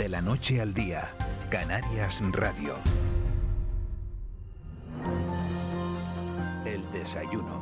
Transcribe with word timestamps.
De 0.00 0.08
la 0.08 0.22
noche 0.22 0.62
al 0.62 0.72
día, 0.72 1.10
Canarias 1.50 2.22
Radio. 2.32 2.72
El 6.64 6.90
desayuno. 6.90 7.60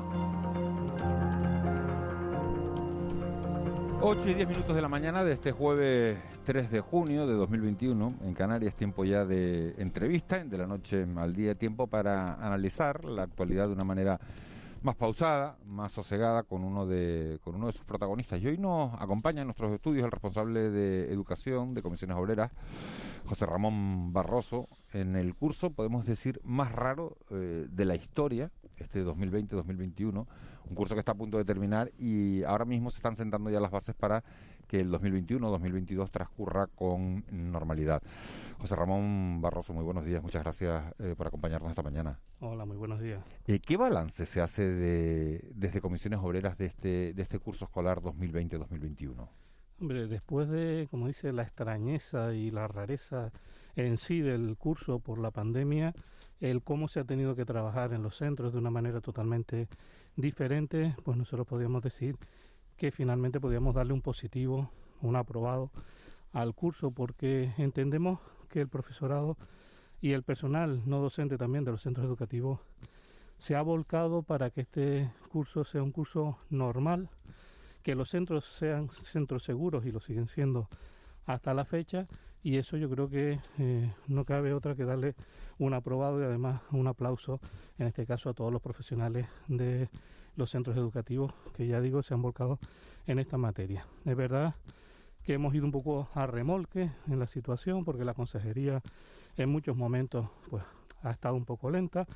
8 4.01 4.21
y 4.25 4.35
10 4.35 4.49
minutos 4.51 4.77
de 4.77 4.81
la 4.81 4.87
mañana 4.87 5.25
de 5.25 5.33
este 5.33 5.51
jueves 5.51 6.17
3 6.45 6.71
de 6.71 6.79
junio 6.79 7.27
de 7.27 7.35
2021 7.35 8.15
en 8.23 8.35
Canarias, 8.35 8.77
tiempo 8.77 9.05
ya 9.05 9.25
de 9.25 9.75
entrevista, 9.77 10.45
de 10.45 10.59
la 10.59 10.69
noche 10.69 11.09
al 11.17 11.35
día, 11.35 11.57
tiempo 11.57 11.89
para 11.89 12.35
analizar 12.35 13.05
la 13.05 13.25
actualidad 13.25 13.67
de 13.67 13.73
una 13.73 13.83
manera 13.85 14.21
más 14.83 14.97
pausada, 14.97 15.59
más 15.65 15.93
sosegada 15.93 16.43
con 16.45 16.65
uno 16.65 16.87
de 16.87 17.39
con 17.43 17.57
uno 17.57 17.67
de 17.67 17.73
sus 17.73 17.85
protagonistas. 17.85 18.41
Y 18.41 18.47
hoy 18.47 18.59
nos 18.59 18.95
acompaña 19.01 19.41
en 19.41 19.47
nuestros 19.49 19.73
estudios 19.73 20.05
el 20.05 20.11
responsable 20.11 20.71
de 20.71 21.13
educación 21.13 21.75
de 21.75 21.83
comisiones 21.83 22.17
obreras, 22.17 22.53
José 23.27 23.47
Ramón 23.47 24.13
Barroso, 24.13 24.69
en 24.93 25.17
el 25.17 25.35
curso, 25.35 25.71
podemos 25.71 26.07
decir, 26.07 26.41
más 26.45 26.73
raro 26.73 27.17
eh, 27.31 27.67
de 27.69 27.85
la 27.85 27.97
historia, 27.97 28.51
este 28.77 29.05
2020-2021, 29.05 30.27
un 30.69 30.75
curso 30.75 30.95
que 30.95 31.01
está 31.01 31.13
a 31.13 31.17
punto 31.17 31.39
de 31.39 31.45
terminar 31.45 31.91
y 31.99 32.43
ahora 32.45 32.65
mismo 32.65 32.91
se 32.91 32.99
están 32.99 33.17
sentando 33.17 33.51
ya 33.51 33.61
las 33.61 33.71
bases 33.71 33.95
para 33.95 34.23
que 34.69 34.81
el 34.81 34.93
2021-2022 34.93 36.11
transcurra 36.11 36.69
con 36.69 37.25
normalidad. 37.33 38.03
José 38.59 38.77
Ramón 38.77 39.41
Barroso, 39.41 39.73
muy 39.73 39.83
buenos 39.83 40.05
días, 40.05 40.23
muchas 40.23 40.43
gracias 40.43 40.95
eh, 40.99 41.15
por 41.17 41.27
acompañarnos 41.27 41.71
esta 41.71 41.83
mañana. 41.83 42.19
Hola, 42.41 42.65
muy 42.65 42.77
buenos 42.77 43.01
días. 43.01 43.25
Eh, 43.47 43.61
¿Qué 43.61 43.77
balance 43.77 44.27
se 44.27 44.41
hace 44.41 44.69
de, 44.69 45.51
desde 45.55 45.81
Comisiones 45.81 46.21
Obreras 46.23 46.59
de 46.59 46.67
este, 46.67 47.15
de 47.15 47.23
este 47.23 47.39
curso 47.39 47.65
escolar 47.65 48.01
2020-2021? 48.01 49.29
Hombre, 49.81 50.09
después 50.09 50.49
de, 50.49 50.89
como 50.91 51.07
dice, 51.07 51.33
la 51.33 51.43
extrañeza 51.43 52.35
y 52.35 52.51
la 52.51 52.67
rareza 52.67 53.31
en 53.77 53.97
sí 53.97 54.21
del 54.21 54.57
curso 54.57 54.99
por 54.99 55.19
la 55.19 55.31
pandemia, 55.31 55.95
el 56.41 56.63
cómo 56.63 56.89
se 56.89 57.01
ha 57.01 57.05
tenido 57.05 57.37
que 57.37 57.45
trabajar 57.45 57.93
en 57.93 58.03
los 58.03 58.17
centros 58.17 58.53
de 58.53 58.59
una 58.59 58.71
manera 58.71 59.01
totalmente 59.01 59.69
diferente, 60.17 60.97
pues 61.05 61.17
nosotros 61.17 61.47
podríamos 61.47 61.83
decir 61.83 62.17
que 62.79 62.91
finalmente 62.91 63.41
podríamos 63.41 63.75
darle 63.75 63.93
un 63.93 64.01
positivo, 64.01 64.71
un 65.03 65.17
aprobado 65.17 65.71
al 66.33 66.55
curso, 66.55 66.93
porque 66.93 67.53
entendemos 67.59 68.21
que 68.49 68.63
el 68.63 68.69
profesorado 68.69 69.37
y 70.01 70.13
el 70.13 70.23
personal 70.23 70.83
no 70.87 71.01
docente 71.01 71.37
también 71.37 71.65
de 71.65 71.73
los 71.73 71.83
centros 71.83 72.07
educativos 72.07 72.61
se 73.37 73.55
ha 73.55 73.63
volcado 73.63 74.23
para 74.23 74.51
que 74.51 74.63
este 74.63 75.11
curso 75.29 75.65
sea 75.65 75.83
un 75.83 75.93
curso 75.93 76.39
normal, 76.51 77.09
que 77.83 77.95
los 77.95 78.11
centros 78.11 78.45
sean 78.45 78.89
centros 78.91 79.45
seguros 79.45 79.85
y 79.87 79.93
lo 79.93 80.01
siguen 80.01 80.29
siendo 80.29 80.69
hasta 81.27 81.55
la 81.55 81.65
fecha 81.65 82.07
y 82.43 82.57
eso 82.57 82.77
yo 82.77 82.89
creo 82.89 83.09
que 83.09 83.41
eh, 83.59 83.93
no 84.07 84.25
cabe 84.25 84.53
otra 84.53 84.75
que 84.75 84.85
darle 84.85 85.15
un 85.59 85.75
aprobado 85.75 86.21
y 86.21 86.25
además 86.25 86.63
un 86.71 86.87
aplauso 86.87 87.41
en 87.79 87.87
este 87.87 88.07
caso 88.07 88.31
a 88.31 88.35
todos 88.35 88.53
los 88.53 88.63
profesionales 88.63 89.27
de 89.49 89.89
los 90.39 90.51
centros 90.51 90.77
educativos 90.77 91.35
que 91.55 91.67
ya 91.67 91.81
digo 91.81 92.03
se 92.03 92.15
han 92.15 92.23
volcado 92.23 92.59
en 93.07 93.19
esta 93.19 93.37
materia. 93.37 93.87
Es 94.05 94.17
verdad 94.17 94.55
que 95.25 95.35
hemos 95.35 95.55
ido 95.55 95.67
un 95.67 95.73
poco 95.73 96.09
a 96.15 96.27
remolque 96.27 96.91
en 97.09 97.19
la 97.19 97.27
situación 97.27 97.85
porque 97.85 98.05
la 98.05 98.15
consejería 98.15 98.81
en 99.37 99.51
muchos 99.51 99.77
momentos 99.77 100.31
pues 100.49 100.63
ha 101.03 101.11
estado 101.11 101.35
un 101.35 101.45
poco 101.45 101.71
lenta. 101.71 102.07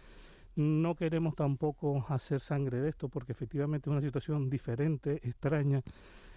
No 0.54 0.94
queremos 0.94 1.34
tampoco 1.34 2.04
hacer 2.08 2.40
sangre 2.40 2.80
de 2.80 2.90
esto 2.90 3.08
porque 3.08 3.32
efectivamente 3.32 3.90
es 3.90 3.92
una 3.92 4.00
situación 4.00 4.48
diferente, 4.48 5.20
extraña, 5.26 5.82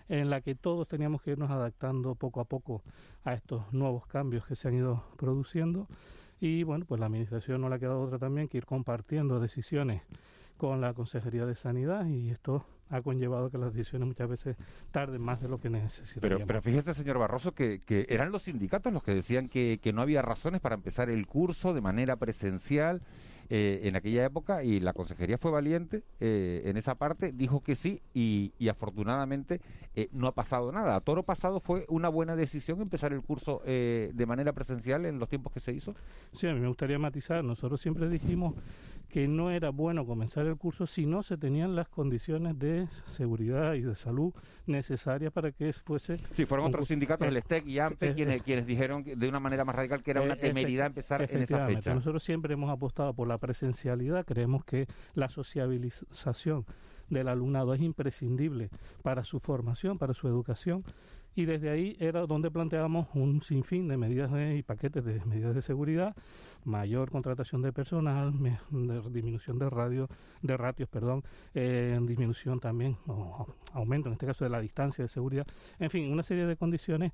en 0.08 0.30
la 0.30 0.42
que 0.42 0.56
todos 0.56 0.88
teníamos 0.88 1.22
que 1.22 1.32
irnos 1.32 1.52
adaptando 1.52 2.16
poco 2.16 2.40
a 2.40 2.46
poco 2.46 2.84
a 3.24 3.34
estos 3.34 3.72
nuevos 3.74 4.08
cambios 4.08 4.46
que 4.46 4.56
se 4.56 4.68
han 4.68 4.76
ido 4.76 5.04
produciendo. 5.18 5.88
Y 6.40 6.64
bueno, 6.64 6.86
pues 6.86 7.00
la 7.00 7.08
Administración 7.08 7.62
no 7.62 7.70
le 7.70 7.76
ha 7.76 7.80
quedado 7.80 8.02
otra 8.02 8.20
también 8.20 8.48
que 8.48 8.58
ir 8.58 8.66
compartiendo 8.66 9.40
decisiones 9.40 10.02
con 10.58 10.82
la 10.82 10.94
Consejería 10.94 11.46
de 11.46 11.56
Sanidad 11.56 12.06
y 12.08 12.30
esto 12.30 12.66
ha 12.90 13.02
conllevado 13.02 13.50
que 13.50 13.58
las 13.58 13.74
decisiones 13.74 14.08
muchas 14.08 14.30
veces 14.30 14.58
tarden 14.92 15.22
más 15.22 15.42
de 15.42 15.50
lo 15.50 15.60
que 15.60 15.70
necesitaríamos. 15.70 16.22
Pero, 16.22 16.48
pero 16.48 16.62
fíjese, 16.62 16.94
señor 16.94 17.18
Barroso, 17.18 17.54
que, 17.54 17.82
que 17.84 18.06
eran 18.10 18.32
los 18.32 18.44
sindicatos 18.44 18.94
los 18.94 19.04
que 19.04 19.14
decían 19.14 19.50
que, 19.50 19.80
que 19.82 19.92
no 19.92 20.02
había 20.02 20.22
razones 20.22 20.62
para 20.62 20.76
empezar 20.76 21.10
el 21.10 21.26
curso 21.26 21.74
de 21.74 21.82
manera 21.82 22.16
presencial 22.18 23.02
eh, 23.50 23.82
en 23.84 23.96
aquella 23.96 24.26
época 24.26 24.64
y 24.64 24.80
la 24.80 24.94
consejería 24.94 25.38
fue 25.38 25.52
valiente 25.52 26.04
eh, 26.20 26.64
en 26.66 26.78
esa 26.78 26.96
parte, 26.96 27.32
dijo 27.32 27.62
que 27.62 27.76
sí 27.76 28.02
y, 28.12 28.52
afortunadamente 28.68 29.62
eh, 29.94 30.10
no 30.12 30.28
ha 30.28 30.32
pasado 30.32 30.72
nada. 30.72 30.96
A 30.96 31.02
toro 31.02 31.22
pasado 31.22 31.60
fue 31.60 31.86
una 31.88 32.10
buena 32.10 32.36
decisión 32.36 32.82
empezar 32.82 33.14
el 33.14 33.22
curso 33.22 33.62
de 33.66 34.26
manera 34.28 34.54
presencial 34.54 35.06
en 35.06 35.20
los 35.20 35.30
tiempos 35.30 35.54
que 35.54 35.60
se 35.60 35.72
hizo. 35.72 35.94
Sí, 36.32 36.48
a 36.48 36.54
mí 36.54 36.60
me 36.60 36.68
gustaría 36.68 36.98
matizar. 36.98 37.44
Nosotros 37.44 37.80
siempre 37.80 38.10
dijimos 38.10 38.56
que 39.10 39.28
no 39.28 39.52
era 39.52 39.70
bueno 39.70 40.06
comenzar 40.06 40.46
el 40.46 40.58
curso 40.58 40.86
si 40.86 41.06
no 41.06 41.24
se 41.24 41.38
tenían 41.38 41.76
las 41.76 41.88
condiciones 41.88 42.58
de 42.60 42.88
seguridad 43.06 43.74
y 43.74 43.82
de 43.82 43.96
salud 43.96 44.34
necesarias 44.66 45.32
para 45.32 45.52
que 45.52 45.72
fuese... 45.74 46.18
Sí, 46.34 46.46
fueron 46.46 46.68
otros 46.68 46.88
sindicatos, 46.88 47.28
el 47.28 47.38
STEC 47.42 47.66
y 47.68 47.80
AMPE, 47.80 48.14
quienes, 48.14 48.42
quienes 48.42 48.66
dijeron 48.66 49.04
de 49.04 49.30
una 49.30 49.40
manera 49.40 49.66
más 49.66 49.76
radical 49.76 50.02
que 50.02 50.12
era 50.12 50.22
una 50.22 50.36
temeridad 50.36 50.88
empezar 50.88 51.22
en 51.22 51.42
esa 51.42 51.66
fecha. 51.68 51.94
Nosotros 51.94 52.24
siempre 52.24 52.54
hemos 52.54 52.70
apostado 52.70 53.14
por 53.14 53.28
la 53.28 53.38
presencialidad, 53.38 54.26
creemos 54.26 54.66
que 54.66 54.88
la 55.14 55.30
sociabilización 55.30 56.66
del 57.10 57.28
alumnado 57.28 57.74
es 57.74 57.82
imprescindible 57.82 58.70
para 59.02 59.24
su 59.24 59.40
formación, 59.40 59.98
para 59.98 60.14
su 60.14 60.28
educación. 60.28 60.84
Y 61.38 61.44
desde 61.44 61.70
ahí 61.70 61.98
era 62.00 62.26
donde 62.26 62.50
planteábamos 62.50 63.08
un 63.14 63.42
sinfín 63.42 63.90
de 63.90 63.98
medidas 63.98 64.32
y 64.56 64.64
paquetes 64.64 65.04
de 65.04 65.20
medidas 65.26 65.54
de 65.54 65.62
seguridad, 65.62 66.16
mayor 66.64 67.12
contratación 67.12 67.62
de 67.62 67.74
personal, 67.74 68.34
disminución 69.12 69.60
de 69.60 69.70
radio, 69.70 70.08
de 70.42 70.56
ratios, 70.56 70.88
perdón, 70.88 71.24
eh, 71.54 72.00
disminución 72.04 72.62
también 72.62 72.98
o 73.08 73.48
aumento 73.74 74.08
en 74.08 74.14
este 74.14 74.26
caso 74.26 74.46
de 74.46 74.50
la 74.50 74.62
distancia 74.62 75.04
de 75.04 75.10
seguridad, 75.10 75.46
en 75.78 75.90
fin, 75.90 76.10
una 76.10 76.24
serie 76.24 76.46
de 76.46 76.56
condiciones 76.56 77.12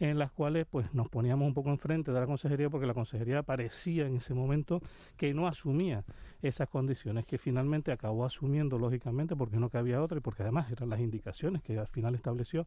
en 0.00 0.18
las 0.18 0.32
cuales 0.32 0.66
pues 0.68 0.92
nos 0.94 1.08
poníamos 1.08 1.46
un 1.46 1.54
poco 1.54 1.70
enfrente 1.70 2.10
de 2.10 2.18
la 2.18 2.26
consejería 2.26 2.70
porque 2.70 2.86
la 2.86 2.94
consejería 2.94 3.42
parecía 3.42 4.06
en 4.06 4.16
ese 4.16 4.34
momento 4.34 4.80
que 5.16 5.32
no 5.34 5.46
asumía 5.46 6.04
esas 6.42 6.68
condiciones 6.68 7.26
que 7.26 7.38
finalmente 7.38 7.92
acabó 7.92 8.24
asumiendo 8.24 8.78
lógicamente 8.78 9.36
porque 9.36 9.58
no 9.58 9.68
cabía 9.68 10.02
otra 10.02 10.18
y 10.18 10.20
porque 10.20 10.42
además 10.42 10.70
eran 10.72 10.88
las 10.88 11.00
indicaciones 11.00 11.62
que 11.62 11.78
al 11.78 11.86
final 11.86 12.14
estableció 12.14 12.64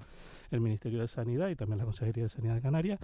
el 0.51 0.61
Ministerio 0.61 1.01
de 1.01 1.07
Sanidad 1.07 1.49
y 1.49 1.55
también 1.55 1.79
la 1.79 1.85
Consejería 1.85 2.23
de 2.23 2.29
Sanidad 2.29 2.53
de 2.55 2.61
Canarias 2.61 2.99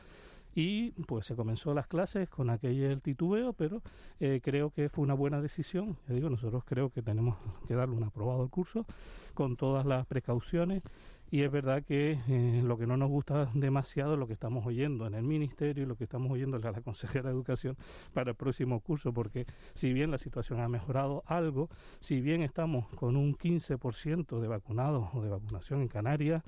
y 0.56 0.92
pues 1.06 1.26
se 1.26 1.36
comenzó 1.36 1.74
las 1.74 1.88
clases 1.88 2.28
con 2.28 2.50
aquel 2.50 3.02
titubeo, 3.02 3.54
pero 3.54 3.82
eh, 4.20 4.42
creo 4.44 4.72
que 4.72 4.90
fue 4.90 5.04
una 5.04 5.14
buena 5.14 5.42
decisión. 5.42 5.98
Ya 6.08 6.16
digo, 6.16 6.30
nosotros 6.30 6.64
creo 6.66 6.90
que 6.90 7.02
tenemos 7.02 7.38
que 7.68 7.76
darle 7.76 7.96
un 7.96 8.04
aprobado 8.04 8.42
al 8.42 8.50
curso 8.50 8.86
con 9.34 9.56
todas 9.56 9.86
las 9.86 10.06
precauciones 10.08 10.84
y 11.32 11.42
es 11.44 11.52
verdad 11.52 11.84
que 11.84 12.20
eh, 12.28 12.62
lo 12.64 12.78
que 12.78 12.88
no 12.88 12.98
nos 12.98 13.10
gusta 13.10 13.50
demasiado 13.54 14.14
es 14.14 14.20
lo 14.20 14.28
que 14.28 14.34
estamos 14.34 14.66
oyendo 14.66 15.06
en 15.06 15.14
el 15.14 15.24
Ministerio 15.24 15.84
y 15.84 15.86
lo 15.86 15.96
que 15.96 16.06
estamos 16.06 16.32
oyendo 16.32 16.58
a 16.58 16.60
la 16.60 16.82
consejera 16.82 17.30
de 17.30 17.36
Educación 17.36 17.78
para 18.14 18.32
el 18.32 18.36
próximo 18.36 18.80
curso, 18.80 19.14
porque 19.14 19.46
si 19.76 19.94
bien 19.94 20.12
la 20.12 20.18
situación 20.18 20.60
ha 20.60 20.68
mejorado 20.68 21.24
algo, 21.26 21.70
si 22.00 22.22
bien 22.22 22.42
estamos 22.42 22.88
con 22.96 23.16
un 23.16 23.36
15% 23.36 24.40
de 24.40 24.48
vacunados 24.48 25.10
o 25.14 25.22
de 25.22 25.30
vacunación 25.30 25.82
en 25.82 25.88
Canarias, 25.88 26.44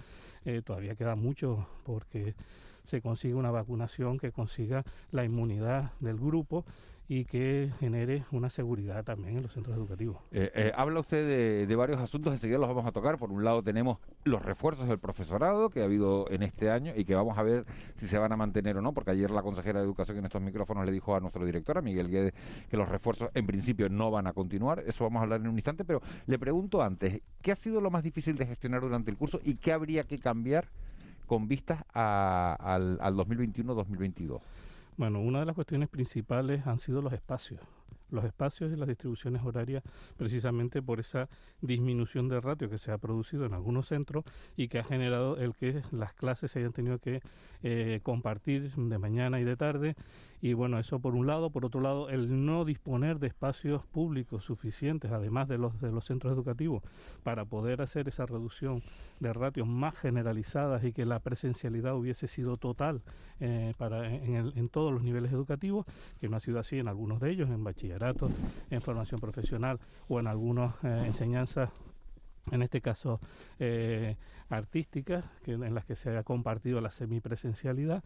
eh, 0.46 0.62
todavía 0.64 0.96
queda 0.96 1.16
mucho 1.16 1.68
porque 1.84 2.36
se 2.84 3.02
consiga 3.02 3.36
una 3.36 3.52
vacunación 3.52 4.18
que 4.18 4.32
consiga 4.32 4.84
la 5.12 5.24
inmunidad 5.24 5.92
del 6.00 6.18
grupo 6.18 6.66
y 7.12 7.26
que 7.26 7.70
genere 7.78 8.24
una 8.32 8.50
seguridad 8.50 9.04
también 9.04 9.36
en 9.36 9.44
los 9.44 9.52
centros 9.52 9.76
educativos. 9.76 10.16
Eh, 10.32 10.50
eh, 10.56 10.72
habla 10.74 11.02
usted 11.02 11.68
de, 11.68 11.76
varios 11.76 12.00
asuntos, 12.00 12.32
enseguida 12.32 12.58
los 12.58 12.70
vamos 12.70 12.86
a 12.86 12.94
tocar. 12.94 13.18
Por 13.18 13.34
un 13.34 13.44
lado 13.44 13.62
tenemos 13.62 13.98
los 14.24 14.42
refuerzos 14.42 14.88
del 14.88 14.98
profesorado 14.98 15.70
que 15.70 15.82
ha 15.82 15.84
habido 15.84 16.32
en 16.32 16.42
este 16.42 16.72
año 16.72 16.94
y 16.96 17.04
que 17.04 17.14
vamos 17.14 17.38
a 17.38 17.44
ver 17.44 17.66
si 17.96 18.08
se 18.08 18.18
van 18.18 18.32
a 18.32 18.38
mantener 18.38 18.78
o 18.78 18.82
no, 18.82 18.94
porque 18.94 19.12
ayer 19.12 19.30
la 19.30 19.42
consejera 19.42 19.80
de 19.82 19.86
Educación 19.88 20.20
en 20.20 20.26
estos 20.26 20.42
micrófonos 20.42 20.86
le 20.86 20.92
dijo 20.94 21.14
a 21.14 21.20
nuestro 21.20 21.46
director, 21.46 21.78
a 21.78 21.82
Miguel 21.82 22.10
Guedes, 22.10 22.34
que 22.70 22.78
los 22.78 22.88
refuerzos 22.88 23.30
en 23.34 23.46
principio 23.46 23.90
no 23.90 24.10
van 24.10 24.28
a 24.28 24.32
continuar. 24.32 24.82
Eso 24.88 25.04
vamos 25.04 25.20
a 25.20 25.24
hablar 25.24 25.42
en 25.42 25.50
un 25.50 25.56
instante, 25.56 25.84
pero 25.84 26.02
le 26.28 26.40
pregunto 26.40 26.82
antes, 26.82 27.24
¿qué 27.42 27.52
ha 27.52 27.58
sido 27.58 27.82
lo 27.82 27.92
más 27.92 28.04
difícil 28.04 28.38
de 28.38 28.46
gestionar 28.46 28.80
durante 28.80 29.12
el 29.12 29.18
curso 29.18 29.42
y 29.44 29.56
qué 29.56 29.74
habría 29.74 30.04
que 30.04 30.18
cambiar 30.18 30.70
con 31.28 31.50
vistas 31.50 31.84
al, 31.94 33.00
al 33.02 33.16
2021-2022? 33.16 34.40
Bueno, 35.02 35.20
una 35.20 35.40
de 35.40 35.48
las 35.48 35.56
cuestiones 35.56 35.90
principales 35.90 36.68
han 36.68 36.78
sido 36.78 37.02
los 37.02 37.12
espacios. 37.12 37.60
Los 38.12 38.24
espacios 38.24 38.72
y 38.72 38.76
las 38.76 38.88
distribuciones 38.88 39.44
horarias, 39.44 39.82
precisamente 40.16 40.84
por 40.84 41.00
esa 41.00 41.28
disminución 41.60 42.30
de 42.30 42.40
ratio 42.40 42.70
que 42.70 42.78
se 42.78 42.92
ha 42.92 43.00
producido 43.00 43.48
en 43.48 43.56
algunos 43.56 43.88
centros 43.88 44.26
y 44.56 44.68
que 44.68 44.78
ha 44.78 44.84
generado 44.84 45.38
el 45.38 45.56
que 45.56 45.82
las 45.90 46.14
clases 46.14 46.52
se 46.52 46.60
hayan 46.60 46.72
tenido 46.72 47.00
que 47.00 47.22
eh, 47.64 48.02
compartir 48.04 48.72
de 48.76 48.98
mañana 49.00 49.40
y 49.40 49.44
de 49.44 49.58
tarde 49.58 49.96
Y 50.42 50.54
bueno, 50.54 50.80
eso 50.80 51.00
por 51.00 51.16
un 51.16 51.28
lado. 51.28 51.52
Por 51.52 51.66
otro 51.66 51.82
lado, 51.82 52.10
el 52.10 52.46
no 52.46 52.66
disponer 52.66 53.20
de 53.20 53.28
espacios 53.28 53.86
públicos 53.86 54.44
suficientes, 54.44 55.12
además 55.12 55.48
de 55.48 55.58
los 55.58 55.80
de 55.80 55.92
los 55.92 56.06
centros 56.06 56.34
educativos, 56.34 56.84
para 57.24 57.46
poder 57.46 57.82
hacer 57.82 58.08
esa 58.08 58.26
reducción 58.26 58.82
de 59.20 59.32
ratios 59.34 59.68
más 59.68 59.96
generalizadas 59.98 60.84
y 60.84 60.94
que 60.94 61.06
la 61.06 61.20
presencialidad 61.20 61.96
hubiese 61.96 62.28
sido 62.28 62.58
total 62.58 63.02
eh, 63.40 63.74
para 63.78 64.12
en, 64.12 64.70
todos 64.70 64.92
los 64.92 65.04
niveles 65.04 65.32
educativos, 65.32 65.86
que 66.20 66.28
no 66.28 66.38
ha 66.38 66.40
sido 66.40 66.60
así 66.60 66.80
en 66.80 66.88
algunos 66.88 67.20
de 67.20 67.30
ellos, 67.30 67.50
en 67.50 67.64
bachillerato, 67.64 68.32
en 68.72 68.82
formación 68.82 69.20
profesional 69.20 69.80
o 70.08 70.20
en 70.20 70.26
algunas 70.26 70.74
eh, 70.84 71.04
enseñanzas 71.06 71.70
en 72.52 72.64
este 72.64 72.82
caso 72.82 73.20
eh, 73.60 74.16
artísticas, 74.50 75.24
en 75.46 75.76
las 75.76 75.86
que 75.86 75.96
se 75.96 76.18
ha 76.18 76.24
compartido 76.24 76.82
la 76.82 76.90
semipresencialidad, 76.90 78.04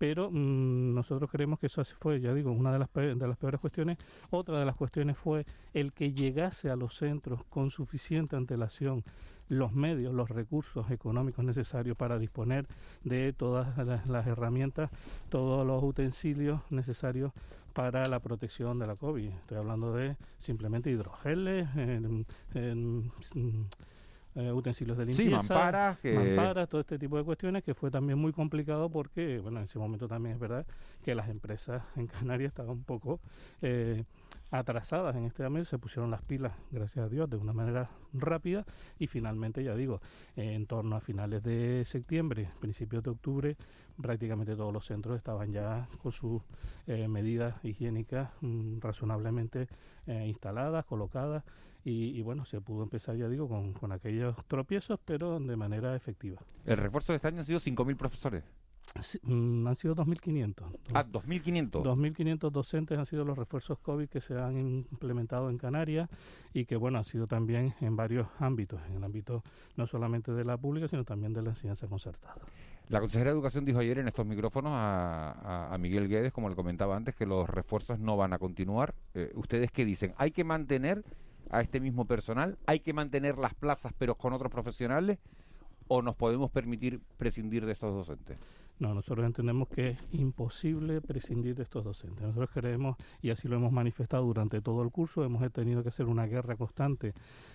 pero 0.00 0.30
mmm, 0.30 0.94
nosotros 0.94 1.30
creemos 1.30 1.58
que 1.58 1.66
eso 1.66 1.84
fue, 1.84 2.20
ya 2.22 2.32
digo, 2.32 2.50
una 2.52 2.72
de 2.72 2.78
las, 2.78 2.90
de 2.94 3.28
las 3.28 3.36
peores 3.36 3.60
cuestiones. 3.60 3.98
Otra 4.30 4.58
de 4.58 4.64
las 4.64 4.74
cuestiones 4.74 5.18
fue 5.18 5.44
el 5.74 5.92
que 5.92 6.14
llegase 6.14 6.70
a 6.70 6.76
los 6.76 6.96
centros 6.96 7.44
con 7.50 7.70
suficiente 7.70 8.34
antelación 8.34 9.04
los 9.50 9.74
medios, 9.74 10.14
los 10.14 10.30
recursos 10.30 10.90
económicos 10.90 11.44
necesarios 11.44 11.98
para 11.98 12.18
disponer 12.18 12.66
de 13.04 13.34
todas 13.34 13.76
las, 13.76 14.26
herramientas, 14.26 14.90
todos 15.28 15.66
los 15.66 15.82
utensilios 15.84 16.62
necesarios 16.70 17.32
para 17.74 18.06
la 18.06 18.20
protección 18.20 18.78
de 18.78 18.86
la 18.86 18.96
COVID. 18.96 19.28
Estoy 19.28 19.58
hablando 19.58 19.92
de 19.92 20.16
simplemente 20.38 20.90
hidrogeles, 20.90 21.68
eh, 24.34 24.52
utensilios 24.52 24.96
de 24.96 25.06
limpieza, 25.06 25.40
sí, 25.40 25.48
mamparas, 25.48 25.98
que... 25.98 26.12
mamparas, 26.12 26.68
todo 26.68 26.80
este 26.80 26.98
tipo 26.98 27.16
de 27.16 27.24
cuestiones 27.24 27.64
que 27.64 27.74
fue 27.74 27.90
también 27.90 28.18
muy 28.18 28.32
complicado 28.32 28.88
porque, 28.88 29.38
bueno, 29.38 29.58
en 29.58 29.64
ese 29.64 29.78
momento 29.78 30.08
también 30.08 30.34
es 30.34 30.40
verdad 30.40 30.66
que 31.04 31.14
las 31.14 31.28
empresas 31.28 31.82
en 31.96 32.06
Canarias 32.06 32.48
estaban 32.48 32.72
un 32.72 32.84
poco 32.84 33.20
eh, 33.62 34.04
atrasadas 34.50 35.14
en 35.16 35.24
este 35.24 35.44
ámbito, 35.44 35.64
se 35.64 35.78
pusieron 35.78 36.10
las 36.10 36.22
pilas, 36.22 36.52
gracias 36.70 37.06
a 37.06 37.08
Dios, 37.08 37.30
de 37.30 37.36
una 37.36 37.52
manera 37.52 37.90
rápida 38.12 38.64
y 38.98 39.06
finalmente, 39.06 39.62
ya 39.62 39.74
digo, 39.74 40.00
eh, 40.36 40.54
en 40.54 40.66
torno 40.66 40.96
a 40.96 41.00
finales 41.00 41.42
de 41.42 41.84
septiembre, 41.84 42.48
principios 42.60 43.02
de 43.02 43.10
octubre, 43.10 43.56
prácticamente 44.00 44.56
todos 44.56 44.72
los 44.72 44.86
centros 44.86 45.16
estaban 45.16 45.52
ya 45.52 45.88
con 46.02 46.12
sus 46.12 46.42
eh, 46.86 47.06
medidas 47.06 47.54
higiénicas 47.62 48.30
mmm, 48.40 48.80
razonablemente 48.80 49.68
eh, 50.06 50.26
instaladas, 50.26 50.84
colocadas 50.84 51.44
y, 51.84 52.18
y, 52.18 52.22
bueno, 52.22 52.44
se 52.44 52.60
pudo 52.60 52.82
empezar, 52.82 53.16
ya 53.16 53.28
digo, 53.28 53.48
con, 53.48 53.72
con 53.72 53.92
aquellos 53.92 54.36
tropiezos, 54.46 54.98
pero 55.04 55.38
de 55.38 55.56
manera 55.56 55.94
efectiva. 55.96 56.40
El 56.64 56.76
refuerzo 56.76 57.12
de 57.12 57.16
este 57.16 57.28
año 57.28 57.40
han 57.40 57.46
sido 57.46 57.58
5.000 57.58 57.96
profesores. 57.96 58.44
Sí, 58.98 59.20
mm, 59.22 59.68
han 59.68 59.76
sido 59.76 59.94
2.500. 59.94 60.64
Ah, 60.94 61.04
2.500. 61.04 61.70
2.500 61.70 62.50
docentes 62.50 62.98
han 62.98 63.06
sido 63.06 63.24
los 63.24 63.38
refuerzos 63.38 63.78
COVID 63.78 64.08
que 64.08 64.20
se 64.20 64.36
han 64.36 64.58
implementado 64.58 65.48
en 65.48 65.58
Canarias 65.58 66.08
y 66.52 66.64
que, 66.64 66.76
bueno, 66.76 66.98
han 66.98 67.04
sido 67.04 67.26
también 67.26 67.74
en 67.80 67.94
varios 67.94 68.26
ámbitos, 68.38 68.80
en 68.88 68.96
el 68.96 69.04
ámbito 69.04 69.44
no 69.76 69.86
solamente 69.86 70.32
de 70.32 70.44
la 70.44 70.56
pública, 70.56 70.88
sino 70.88 71.04
también 71.04 71.32
de 71.32 71.42
la 71.42 71.50
enseñanza 71.50 71.86
concertada. 71.86 72.36
La 72.88 72.98
consejera 72.98 73.30
de 73.30 73.34
Educación 73.34 73.64
dijo 73.64 73.78
ayer 73.78 73.98
en 73.98 74.08
estos 74.08 74.26
micrófonos 74.26 74.72
a, 74.74 75.30
a, 75.30 75.72
a 75.74 75.78
Miguel 75.78 76.08
Guedes, 76.08 76.32
como 76.32 76.48
le 76.48 76.56
comentaba 76.56 76.96
antes, 76.96 77.14
que 77.14 77.24
los 77.24 77.48
refuerzos 77.48 78.00
no 78.00 78.16
van 78.16 78.32
a 78.32 78.38
continuar. 78.38 78.96
Eh, 79.14 79.30
¿Ustedes 79.36 79.70
qué 79.70 79.84
dicen? 79.84 80.12
¿Hay 80.16 80.32
que 80.32 80.42
mantener 80.42 81.04
a 81.50 81.60
este 81.60 81.80
mismo 81.80 82.04
personal? 82.06 82.58
¿Hay 82.66 82.80
que 82.80 82.92
mantener 82.92 83.38
las 83.38 83.54
plazas 83.54 83.92
pero 83.98 84.14
con 84.14 84.32
otros 84.32 84.50
profesionales? 84.50 85.18
¿O 85.88 86.02
nos 86.02 86.14
podemos 86.14 86.50
permitir 86.50 87.00
prescindir 87.16 87.66
de 87.66 87.72
estos 87.72 87.92
docentes? 87.92 88.38
No, 88.80 88.94
nosotros 88.94 89.26
entendemos 89.26 89.68
que 89.68 89.90
es 89.90 89.98
imposible 90.12 91.02
prescindir 91.02 91.54
de 91.54 91.64
estos 91.64 91.84
docentes. 91.84 92.22
Nosotros 92.22 92.48
creemos, 92.50 92.96
y 93.20 93.28
así 93.28 93.46
lo 93.46 93.56
hemos 93.56 93.72
manifestado 93.72 94.24
durante 94.24 94.62
todo 94.62 94.82
el 94.82 94.90
curso, 94.90 95.22
hemos 95.22 95.52
tenido 95.52 95.82
que 95.82 95.90
hacer 95.90 96.06
una 96.06 96.24
guerra 96.24 96.56
constante 96.56 97.12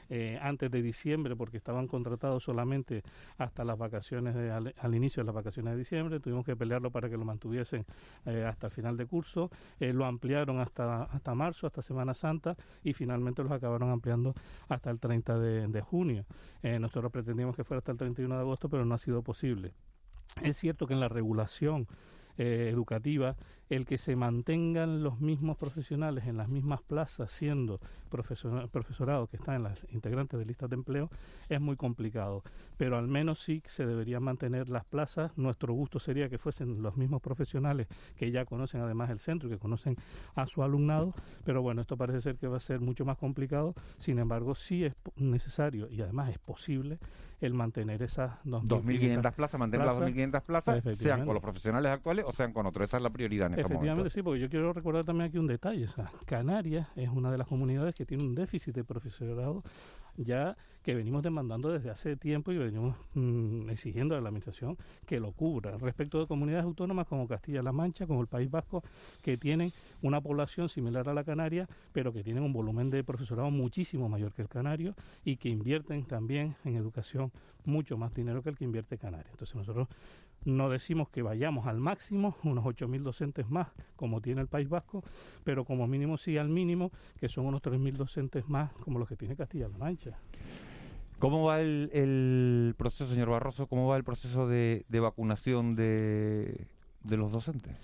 eh, 0.08 0.38
antes 0.40 0.70
de 0.70 0.84
diciembre 0.84 1.36
porque 1.36 1.58
estaban 1.58 1.88
contratados 1.88 2.44
solamente 2.44 3.02
hasta 3.40 3.66
las 3.66 3.76
vacaciones, 3.76 4.36
de, 4.36 4.52
al, 4.52 4.96
inicio 4.96 5.24
de 5.24 5.26
las 5.26 5.34
vacaciones 5.34 5.74
de 5.74 5.80
diciembre. 5.80 6.20
Tuvimos 6.20 6.46
que 6.46 6.56
pelearlo 6.56 6.92
para 6.92 7.10
que 7.10 7.18
lo 7.18 7.26
mantuviesen 7.26 7.88
eh, 8.28 8.46
hasta 8.48 8.68
el 8.68 8.72
final 8.72 8.96
de 8.96 9.08
curso. 9.08 9.50
Eh, 9.80 9.94
lo 9.94 10.06
ampliaron 10.06 10.60
hasta, 10.60 11.06
hasta 11.06 11.34
marzo, 11.34 11.66
hasta 11.66 11.82
Semana 11.82 12.14
Santa, 12.14 12.56
y 12.84 12.94
finalmente 12.94 13.42
los 13.42 13.52
acabaron 13.52 13.90
ampliando 13.90 14.36
hasta 14.68 14.92
el 14.92 15.00
30 15.00 15.40
de, 15.40 15.68
de 15.70 15.82
junio. 15.82 16.26
Nosotros 16.62 17.12
pretendíamos 17.12 17.56
que 17.56 17.64
fuera 17.64 17.80
hasta 17.80 17.94
el 17.94 17.98
31 17.98 18.36
de 18.36 18.42
agosto, 18.42 18.70
pero 18.70 18.86
no 18.86 18.94
ha 18.94 19.00
sido 19.00 19.24
posible. 19.24 19.74
Es 20.42 20.58
cierto 20.58 20.88
que 20.88 20.94
en 20.94 21.00
la 21.00 21.08
regulación 21.08 21.88
eh, 22.38 22.70
educativa 22.72 23.36
el 23.70 23.86
que 23.86 23.98
se 23.98 24.16
mantengan 24.16 25.04
los 25.04 25.20
mismos 25.20 25.58
profesionales 25.58 26.26
en 26.26 26.38
las 26.38 26.48
mismas 26.50 26.82
plazas 26.82 27.32
siendo 27.32 27.80
profesor, 28.10 28.70
profesorado 28.70 29.28
que 29.28 29.38
están 29.38 29.56
en 29.56 29.64
las 29.64 29.86
integrantes 29.92 30.40
de 30.40 30.46
listas 30.46 30.70
de 30.70 30.76
empleo 30.76 31.10
es 31.50 31.60
muy 31.60 31.76
complicado. 31.76 32.44
Pero 32.78 32.98
al 32.98 33.08
menos 33.08 33.40
sí 33.40 33.64
se 33.66 33.86
deberían 33.86 34.24
mantener 34.24 34.70
las 34.70 34.86
plazas. 34.86 35.32
Nuestro 35.38 35.74
gusto 35.74 36.00
sería 36.00 36.30
que 36.30 36.38
fuesen 36.38 36.82
los 36.82 36.96
mismos 36.98 37.22
profesionales 37.22 37.88
que 38.18 38.32
ya 38.32 38.46
conocen 38.46 38.82
además 38.82 39.10
el 39.10 39.20
centro 39.20 39.50
y 39.50 39.54
que 39.54 39.58
conocen 39.58 39.96
a 40.36 40.46
su 40.48 40.64
alumnado. 40.64 41.14
Pero 41.44 41.62
bueno 41.62 41.82
esto 41.82 41.98
parece 41.98 42.22
ser 42.22 42.38
que 42.38 42.48
va 42.48 42.58
a 42.58 42.62
ser 42.62 42.80
mucho 42.80 43.06
más 43.06 43.18
complicado. 43.18 43.74
Sin 43.98 44.20
embargo 44.20 44.56
sí 44.56 44.86
es 44.86 44.94
necesario 45.16 45.90
y 45.90 46.02
además 46.02 46.30
es 46.30 46.40
posible 46.40 47.00
el 47.42 47.54
mantener 47.54 48.02
esas 48.02 48.32
2.500 48.46 49.34
plazas 49.34 49.60
mantener 49.60 49.86
plazas, 49.86 50.02
las 50.02 50.10
2.500 50.10 50.42
plazas 50.42 50.98
sean 50.98 51.26
con 51.26 51.34
los 51.34 51.44
profesionales 51.44 51.92
actuales 51.92 52.26
o 52.28 52.32
sean 52.32 52.54
con 52.54 52.66
otros. 52.66 52.90
Esa 52.90 52.98
es 52.98 53.04
la 53.04 53.10
prioridad 53.10 53.55
Efectivamente, 53.62 54.10
sí, 54.10 54.22
porque 54.22 54.40
yo 54.40 54.50
quiero 54.50 54.74
recordar 54.74 55.06
también 55.06 55.30
aquí 55.30 55.38
un 55.38 55.48
detalle. 55.48 55.86
O 55.86 55.90
sea, 55.90 56.12
Canarias 56.26 56.88
es 56.96 57.10
una 57.10 57.32
de 57.32 57.38
las 57.38 57.48
comunidades 57.48 57.96
que 57.96 58.06
tiene 58.06 58.24
un 58.24 58.36
déficit 58.36 58.74
de 58.76 58.84
profesorado 58.84 59.64
ya 60.18 60.56
que 60.84 60.94
venimos 60.94 61.24
demandando 61.24 61.72
desde 61.72 61.90
hace 61.90 62.16
tiempo 62.16 62.52
y 62.52 62.58
venimos 62.58 62.96
mmm, 63.16 63.70
exigiendo 63.70 64.16
a 64.16 64.22
la 64.22 64.30
Administración 64.30 64.78
que 65.08 65.20
lo 65.20 65.32
cubra. 65.32 65.78
Respecto 65.78 66.20
de 66.20 66.28
comunidades 66.28 66.64
autónomas 66.64 67.08
como 67.08 67.28
Castilla-La 67.28 67.72
Mancha, 67.72 68.06
como 68.06 68.22
el 68.22 68.28
País 68.28 68.52
Vasco, 68.52 68.84
que 69.24 69.36
tienen 69.36 69.72
una 70.04 70.22
población 70.22 70.70
similar 70.70 71.10
a 71.10 71.14
la 71.14 71.24
canaria, 71.24 71.68
pero 71.92 72.14
que 72.14 72.24
tienen 72.24 72.44
un 72.44 72.54
volumen 72.54 72.92
de 72.92 73.04
profesorado 73.04 73.50
muchísimo 73.50 74.10
mayor 74.10 74.32
que 74.34 74.44
el 74.44 74.48
canario 74.48 74.94
y 75.24 75.38
que 75.38 75.50
invierten 75.50 76.06
también 76.06 76.56
en 76.64 76.76
educación 76.76 77.32
mucho 77.66 77.98
más 77.98 78.14
dinero 78.14 78.44
que 78.44 78.50
el 78.50 78.58
que 78.58 78.64
invierte 78.64 79.00
Canarias. 79.00 79.32
Entonces 79.32 79.56
nosotros 79.56 79.88
no 80.46 80.70
decimos 80.70 81.10
que 81.10 81.22
vayamos 81.22 81.68
al 81.68 81.80
máximo, 81.80 82.36
unos 82.44 82.64
8.000 82.64 83.02
docentes 83.02 83.50
más, 83.50 83.68
como 83.96 84.22
tiene 84.22 84.42
el 84.42 84.48
País 84.48 84.70
Vasco, 84.70 85.04
pero 85.44 85.66
como 85.66 85.88
mínimo 85.88 86.18
sí 86.18 86.38
al 86.38 86.50
mínimo, 86.50 86.92
que 87.20 87.28
son 87.30 87.46
unos 87.48 87.62
3.000 87.62 87.94
docentes 87.94 88.48
más, 88.48 88.72
como 88.74 89.00
los 89.00 89.10
que 89.10 89.16
tiene 89.16 89.36
Castilla-La 89.36 89.78
Mancha. 89.78 90.18
¿Cómo 91.20 91.46
va 91.46 91.62
el, 91.62 91.90
el, 91.94 92.76
proceso, 92.78 93.10
señor 93.10 93.30
Barroso? 93.30 93.68
¿Cómo 93.68 93.88
va 93.88 93.98
el 93.98 94.04
proceso 94.04 94.48
de, 94.48 94.86
de 94.90 95.00
vacunación 95.00 95.76
de, 95.76 96.68
de 97.04 97.18
los 97.18 97.32
docentes? 97.32 97.76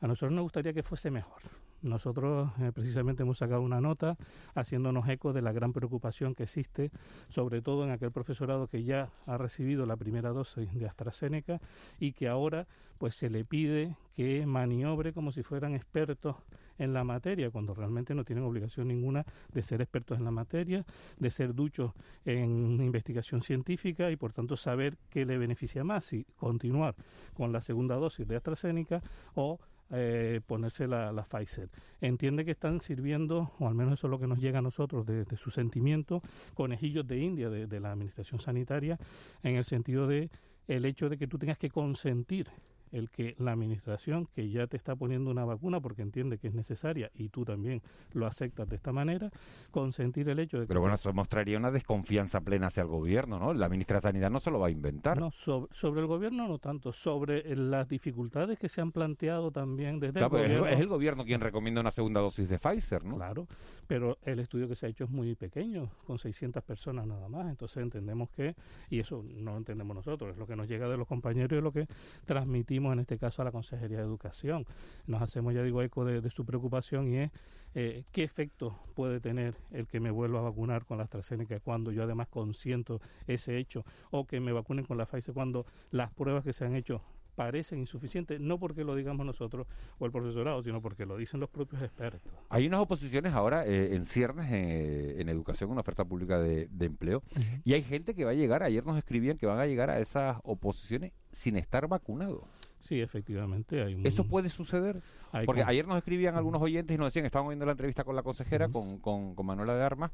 A 0.00 0.06
nosotros 0.06 0.32
nos 0.32 0.42
gustaría 0.42 0.72
que 0.72 0.82
fuese 0.82 1.10
mejor. 1.10 1.40
Nosotros 1.82 2.50
eh, 2.60 2.72
precisamente 2.74 3.22
hemos 3.22 3.38
sacado 3.38 3.62
una 3.62 3.80
nota 3.80 4.16
haciéndonos 4.54 5.08
eco 5.08 5.32
de 5.32 5.40
la 5.40 5.52
gran 5.52 5.72
preocupación 5.72 6.34
que 6.34 6.42
existe, 6.42 6.90
sobre 7.28 7.62
todo 7.62 7.84
en 7.84 7.90
aquel 7.90 8.12
profesorado 8.12 8.66
que 8.66 8.84
ya 8.84 9.10
ha 9.26 9.38
recibido 9.38 9.86
la 9.86 9.96
primera 9.96 10.30
dosis 10.30 10.72
de 10.74 10.86
AstraZeneca 10.86 11.60
y 11.98 12.12
que 12.12 12.28
ahora 12.28 12.66
pues 12.98 13.14
se 13.14 13.30
le 13.30 13.46
pide 13.46 13.96
que 14.14 14.44
maniobre 14.44 15.14
como 15.14 15.32
si 15.32 15.42
fueran 15.42 15.74
expertos 15.74 16.36
en 16.76 16.92
la 16.92 17.02
materia, 17.02 17.50
cuando 17.50 17.74
realmente 17.74 18.14
no 18.14 18.24
tienen 18.24 18.44
obligación 18.44 18.88
ninguna 18.88 19.24
de 19.52 19.62
ser 19.62 19.80
expertos 19.80 20.18
en 20.18 20.24
la 20.24 20.30
materia, 20.30 20.84
de 21.18 21.30
ser 21.30 21.54
duchos 21.54 21.92
en 22.24 22.80
investigación 22.82 23.42
científica 23.42 24.10
y 24.10 24.16
por 24.16 24.32
tanto 24.32 24.56
saber 24.56 24.98
qué 25.08 25.24
le 25.24 25.38
beneficia 25.38 25.84
más, 25.84 26.06
si 26.06 26.24
continuar 26.36 26.94
con 27.34 27.52
la 27.52 27.60
segunda 27.60 27.96
dosis 27.96 28.26
de 28.26 28.36
AstraZeneca 28.36 29.02
o 29.34 29.58
eh, 29.90 30.40
ponerse 30.46 30.86
la, 30.86 31.12
la, 31.12 31.24
Pfizer. 31.24 31.68
Entiende 32.00 32.44
que 32.44 32.52
están 32.52 32.80
sirviendo, 32.80 33.52
o 33.58 33.68
al 33.68 33.74
menos 33.74 33.94
eso 33.94 34.06
es 34.06 34.10
lo 34.10 34.18
que 34.18 34.26
nos 34.26 34.38
llega 34.38 34.60
a 34.60 34.62
nosotros 34.62 35.06
de, 35.06 35.24
su 35.36 35.50
sentimiento, 35.50 36.22
conejillos 36.54 37.06
de 37.06 37.18
India 37.18 37.50
de, 37.50 37.66
de, 37.66 37.80
la 37.80 37.92
administración 37.92 38.40
sanitaria, 38.40 38.98
en 39.42 39.56
el 39.56 39.64
sentido 39.64 40.06
de 40.06 40.30
el 40.68 40.84
hecho 40.84 41.08
de 41.08 41.18
que 41.18 41.26
tú 41.26 41.38
tengas 41.38 41.58
que 41.58 41.70
consentir 41.70 42.48
el 42.92 43.10
que 43.10 43.34
la 43.38 43.52
administración, 43.52 44.26
que 44.34 44.50
ya 44.50 44.66
te 44.66 44.76
está 44.76 44.96
poniendo 44.96 45.30
una 45.30 45.44
vacuna 45.44 45.80
porque 45.80 46.02
entiende 46.02 46.38
que 46.38 46.48
es 46.48 46.54
necesaria 46.54 47.10
y 47.14 47.28
tú 47.28 47.44
también 47.44 47.82
lo 48.12 48.26
aceptas 48.26 48.68
de 48.68 48.76
esta 48.76 48.92
manera, 48.92 49.30
consentir 49.70 50.28
el 50.28 50.38
hecho 50.38 50.58
de 50.58 50.64
que... 50.64 50.68
Pero 50.68 50.80
bueno, 50.80 50.96
eso 50.96 51.12
mostraría 51.12 51.58
una 51.58 51.70
desconfianza 51.70 52.40
plena 52.40 52.68
hacia 52.68 52.82
el 52.82 52.88
gobierno, 52.88 53.38
¿no? 53.38 53.54
La 53.54 53.68
ministra 53.68 53.98
de 53.98 54.02
Sanidad 54.02 54.30
no 54.30 54.40
se 54.40 54.50
lo 54.50 54.58
va 54.58 54.68
a 54.68 54.70
inventar. 54.70 55.18
No, 55.18 55.30
sobre, 55.30 55.72
sobre 55.72 56.00
el 56.00 56.06
gobierno 56.06 56.48
no 56.48 56.58
tanto, 56.58 56.92
sobre 56.92 57.56
las 57.56 57.88
dificultades 57.88 58.58
que 58.58 58.68
se 58.68 58.80
han 58.80 58.92
planteado 58.92 59.50
también 59.50 60.00
desde 60.00 60.20
claro, 60.20 60.38
el 60.38 60.42
gobierno. 60.42 60.66
Es 60.66 60.80
el 60.80 60.88
gobierno 60.88 61.24
quien 61.24 61.40
recomienda 61.40 61.80
una 61.80 61.90
segunda 61.90 62.20
dosis 62.20 62.48
de 62.48 62.58
Pfizer, 62.58 63.04
¿no? 63.04 63.16
Claro, 63.16 63.46
pero 63.90 64.18
el 64.22 64.38
estudio 64.38 64.68
que 64.68 64.76
se 64.76 64.86
ha 64.86 64.88
hecho 64.88 65.02
es 65.02 65.10
muy 65.10 65.34
pequeño, 65.34 65.90
con 66.06 66.16
600 66.16 66.62
personas 66.62 67.08
nada 67.08 67.28
más, 67.28 67.50
entonces 67.50 67.82
entendemos 67.82 68.30
que, 68.30 68.54
y 68.88 69.00
eso 69.00 69.24
no 69.24 69.50
lo 69.50 69.56
entendemos 69.56 69.96
nosotros, 69.96 70.30
es 70.30 70.38
lo 70.38 70.46
que 70.46 70.54
nos 70.54 70.68
llega 70.68 70.88
de 70.88 70.96
los 70.96 71.08
compañeros 71.08 71.50
y 71.50 71.56
es 71.56 71.62
lo 71.64 71.72
que 71.72 71.88
transmitimos 72.24 72.92
en 72.92 73.00
este 73.00 73.18
caso 73.18 73.42
a 73.42 73.46
la 73.46 73.50
Consejería 73.50 73.96
de 73.96 74.04
Educación. 74.04 74.64
Nos 75.08 75.20
hacemos, 75.22 75.54
ya 75.54 75.64
digo, 75.64 75.82
eco 75.82 76.04
de, 76.04 76.30
su 76.30 76.46
preocupación 76.46 77.08
y 77.08 77.16
es 77.16 77.30
eh, 77.74 78.04
qué 78.12 78.22
efecto 78.22 78.78
puede 78.94 79.18
tener 79.18 79.56
el 79.72 79.88
que 79.88 79.98
me 79.98 80.12
vuelva 80.12 80.38
a 80.38 80.42
vacunar 80.42 80.84
con 80.84 80.98
la 80.98 81.02
AstraZeneca 81.02 81.58
cuando 81.58 81.90
yo 81.90 82.04
además 82.04 82.28
consiento 82.28 83.00
ese 83.26 83.58
hecho 83.58 83.84
o 84.12 84.24
que 84.24 84.38
me 84.38 84.52
vacunen 84.52 84.84
con 84.84 84.98
la 84.98 85.06
Pfizer 85.06 85.34
cuando 85.34 85.66
las 85.90 86.12
pruebas 86.12 86.44
que 86.44 86.52
se 86.52 86.64
han 86.64 86.76
hecho 86.76 87.02
parecen 87.40 87.78
insuficientes, 87.78 88.38
no 88.38 88.58
porque 88.58 88.84
lo 88.84 88.94
digamos 88.94 89.24
nosotros 89.24 89.66
o 89.98 90.04
el 90.04 90.12
profesorado, 90.12 90.62
sino 90.62 90.82
porque 90.82 91.06
lo 91.06 91.16
dicen 91.16 91.40
los 91.40 91.48
propios 91.48 91.80
expertos. 91.80 92.30
Hay 92.50 92.66
unas 92.66 92.80
oposiciones 92.80 93.32
ahora 93.32 93.64
eh, 93.64 93.94
en 93.94 94.04
ciernes 94.04 94.52
eh, 94.52 95.16
en 95.18 95.30
educación, 95.30 95.70
una 95.70 95.80
oferta 95.80 96.04
pública 96.04 96.38
de, 96.38 96.68
empleo, 96.80 97.22
y 97.64 97.72
hay 97.72 97.82
gente 97.82 98.14
que 98.14 98.26
va 98.26 98.32
a 98.32 98.34
llegar, 98.34 98.62
ayer 98.62 98.84
nos 98.84 98.98
escribían 98.98 99.38
que 99.38 99.46
van 99.46 99.58
a 99.58 99.64
llegar 99.64 99.88
a 99.88 100.00
esas 100.00 100.36
oposiciones 100.44 101.12
sin 101.32 101.56
estar 101.56 101.88
vacunados. 101.88 102.42
Sí, 102.78 103.00
efectivamente. 103.00 103.82
Hay 103.82 103.98
¿Eso 104.04 104.24
puede 104.24 104.50
suceder? 104.50 105.00
Porque 105.46 105.62
ayer 105.64 105.86
nos 105.86 105.96
escribían 105.96 106.36
algunos 106.36 106.60
oyentes 106.60 106.94
y 106.94 106.98
nos 106.98 107.06
decían, 107.06 107.24
estaban 107.24 107.48
viendo 107.48 107.64
la 107.64 107.72
entrevista 107.72 108.04
con 108.04 108.16
la 108.16 108.22
consejera, 108.22 108.68
con, 108.68 108.98
con, 108.98 109.46
Manuela 109.46 109.74
de 109.74 109.82
Armas, 109.82 110.10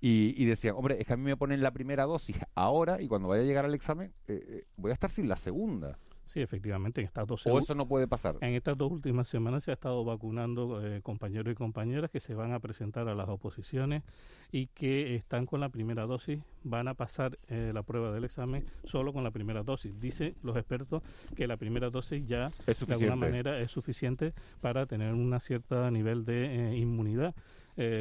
y, 0.00 0.44
decían, 0.44 0.76
hombre, 0.76 1.00
es 1.00 1.08
que 1.08 1.12
a 1.12 1.16
mí 1.16 1.24
me 1.24 1.36
ponen 1.36 1.60
la 1.60 1.72
primera 1.72 2.04
dosis 2.04 2.36
ahora 2.54 3.02
y 3.02 3.08
cuando 3.08 3.26
vaya 3.26 3.42
a 3.42 3.46
llegar 3.46 3.64
al 3.64 3.74
examen 3.74 4.12
eh, 4.28 4.64
voy 4.76 4.92
a 4.92 4.94
estar 4.94 5.10
sin 5.10 5.28
la 5.28 5.34
segunda. 5.34 5.98
Sí, 6.32 6.40
efectivamente, 6.40 7.02
en 7.02 7.06
estas 7.06 7.26
dos 7.26 7.46
¿O 7.46 7.58
eso 7.58 7.74
no 7.74 7.86
puede 7.86 8.08
pasar? 8.08 8.36
En 8.40 8.54
estas 8.54 8.78
dos 8.78 8.90
últimas 8.90 9.28
semanas 9.28 9.64
se 9.64 9.70
ha 9.70 9.74
estado 9.74 10.02
vacunando 10.02 10.82
eh, 10.82 11.02
compañeros 11.02 11.52
y 11.52 11.54
compañeras 11.54 12.10
que 12.10 12.20
se 12.20 12.34
van 12.34 12.54
a 12.54 12.58
presentar 12.58 13.06
a 13.06 13.14
las 13.14 13.28
oposiciones 13.28 14.02
y 14.50 14.68
que 14.68 15.14
están 15.14 15.44
con 15.44 15.60
la 15.60 15.68
primera 15.68 16.06
dosis, 16.06 16.40
van 16.64 16.88
a 16.88 16.94
pasar 16.94 17.38
eh, 17.48 17.72
la 17.74 17.82
prueba 17.82 18.12
del 18.12 18.24
examen 18.24 18.64
solo 18.84 19.12
con 19.12 19.24
la 19.24 19.30
primera 19.30 19.62
dosis. 19.62 20.00
Dicen 20.00 20.34
los 20.42 20.56
expertos 20.56 21.02
que 21.36 21.46
la 21.46 21.58
primera 21.58 21.90
dosis 21.90 22.26
ya 22.26 22.48
de 22.64 22.94
alguna 22.94 23.16
manera 23.16 23.60
es 23.60 23.70
suficiente 23.70 24.32
para 24.62 24.86
tener 24.86 25.12
un 25.12 25.38
cierto 25.38 25.90
nivel 25.90 26.24
de 26.24 26.46
eh, 26.46 26.76
inmunidad. 26.78 27.34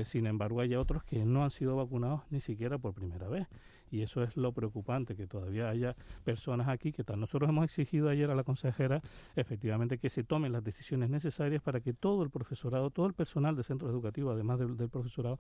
sin 0.06 0.26
embargo, 0.26 0.62
hay 0.62 0.76
otros 0.76 1.04
que 1.04 1.26
no 1.26 1.44
han 1.44 1.52
sido 1.52 1.76
vacunados 1.76 2.22
ni 2.30 2.40
siquiera 2.40 2.78
por 2.78 2.94
primera 2.94 3.28
vez 3.28 3.48
y 3.92 4.02
eso 4.02 4.24
es 4.24 4.38
lo 4.38 4.54
preocupante, 4.54 5.16
que 5.16 5.28
todavía 5.28 5.70
haya 5.70 5.96
personas 6.24 6.70
aquí 6.70 6.92
que 6.92 7.04
tal. 7.04 7.20
Nosotros 7.20 7.50
hemos 7.50 7.66
exigido 7.66 8.10
ayer 8.10 8.32
a 8.32 8.36
la 8.36 8.44
consejera 8.44 9.02
efectivamente 9.36 9.98
que 9.98 10.10
se 10.10 10.24
tomen 10.24 10.54
las 10.54 10.64
decisiones 10.64 11.10
necesarias 11.10 11.62
para 11.62 11.82
que 11.82 11.94
todo 11.94 12.24
el 12.24 12.30
profesorado, 12.30 12.90
todo 12.90 13.06
el 13.06 13.14
personal 13.14 13.56
de 13.56 13.64
centros 13.64 13.92
educativos, 13.92 14.34
además 14.34 14.60
del, 14.60 14.90
profesorado, 14.90 15.38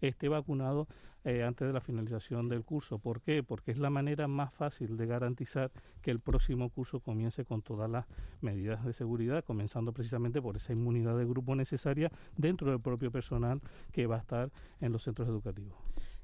esté 0.00 0.28
vacunado 0.28 0.88
eh, 1.24 1.44
antes 1.44 1.66
de 1.66 1.72
la 1.72 1.80
finalización 1.80 2.48
del 2.48 2.64
curso. 2.64 2.98
¿Por 2.98 3.20
qué? 3.20 3.42
Porque 3.44 3.70
es 3.70 3.78
la 3.78 3.90
manera 3.90 4.26
más 4.26 4.52
fácil 4.52 4.96
de 4.96 5.06
garantizar 5.06 5.70
que 6.02 6.10
el 6.10 6.18
próximo 6.18 6.70
curso 6.70 7.00
comience 7.00 7.44
con 7.44 7.62
todas 7.62 7.88
las 7.88 8.06
medidas 8.40 8.84
de 8.84 8.92
seguridad, 8.92 9.44
comenzando 9.44 9.92
precisamente 9.92 10.42
por 10.42 10.56
esa 10.56 10.72
inmunidad 10.72 11.16
de 11.16 11.24
grupo 11.24 11.54
necesaria 11.54 12.10
dentro 12.36 12.70
del 12.70 12.80
propio 12.80 13.12
personal 13.12 13.60
que 13.92 14.06
va 14.06 14.16
a 14.16 14.20
estar 14.20 14.50
en 14.80 14.92
los 14.92 15.04
centros 15.04 15.28
educativos. 15.28 15.76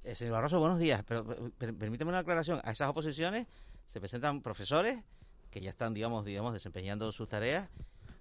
Eh, 0.05 0.15
señor 0.15 0.35
Barroso, 0.35 0.61
buenos 0.61 0.79
días, 0.79 1.03
pero 1.07 1.25
permíteme 1.59 2.11
una 2.11 2.21
aclaración. 2.21 2.61
A 2.65 2.71
esas 2.71 2.89
oposiciones 2.89 3.47
se 3.89 4.01
presentan 4.01 4.41
profesores 4.43 5.03
que 5.51 5.61
ya 5.61 5.71
están, 5.71 5.95
digamos, 5.95 6.25
digamos, 6.25 6.53
desempeñando 6.53 7.11
sus 7.13 7.29
tareas 7.29 7.69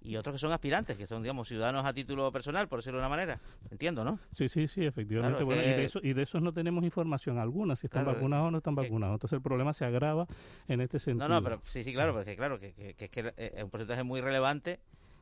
y 0.02 0.16
otros 0.16 0.36
que 0.36 0.40
son 0.40 0.52
aspirantes, 0.52 0.98
que 0.98 1.06
son, 1.08 1.22
digamos, 1.22 1.48
ciudadanos 1.48 1.86
a 1.86 1.94
título 1.94 2.32
personal, 2.32 2.68
por 2.68 2.80
decirlo 2.80 3.00
de 3.00 3.02
una 3.02 3.10
manera. 3.10 3.40
Entiendo, 3.70 4.04
¿no? 4.04 4.20
Sí, 4.34 4.48
sí, 4.48 4.68
sí, 4.68 4.86
efectivamente. 4.86 5.44
y, 5.44 5.48
de 5.48 5.86
eso, 5.86 6.00
y 6.02 6.14
de 6.14 6.24
esos 6.24 6.42
no 6.42 6.54
tenemos 6.54 6.84
información 6.84 7.38
alguna, 7.38 7.76
si 7.76 7.88
están 7.88 8.06
vacunados 8.06 8.48
o 8.48 8.52
no 8.52 8.58
están 8.58 8.76
vacunados. 8.76 9.16
Entonces 9.16 9.38
el 9.38 9.42
problema 9.42 9.74
se 9.74 9.86
agrava 9.86 10.28
en 10.68 10.82
este 10.82 11.00
sentido. 11.00 11.28
No, 11.28 11.36
no, 11.36 11.44
pero 11.44 11.62
sí, 11.66 11.84
sí, 11.84 11.94
claro, 11.94 12.14
porque 12.14 12.36
claro, 12.36 12.60
que, 12.60 12.74
que, 12.74 12.94
que 12.96 13.06
es 13.06 13.12
que 13.12 13.34
es 13.38 13.64
un 13.64 13.70
porcentaje 13.70 14.04
muy 14.04 14.22
relevante 14.22 14.80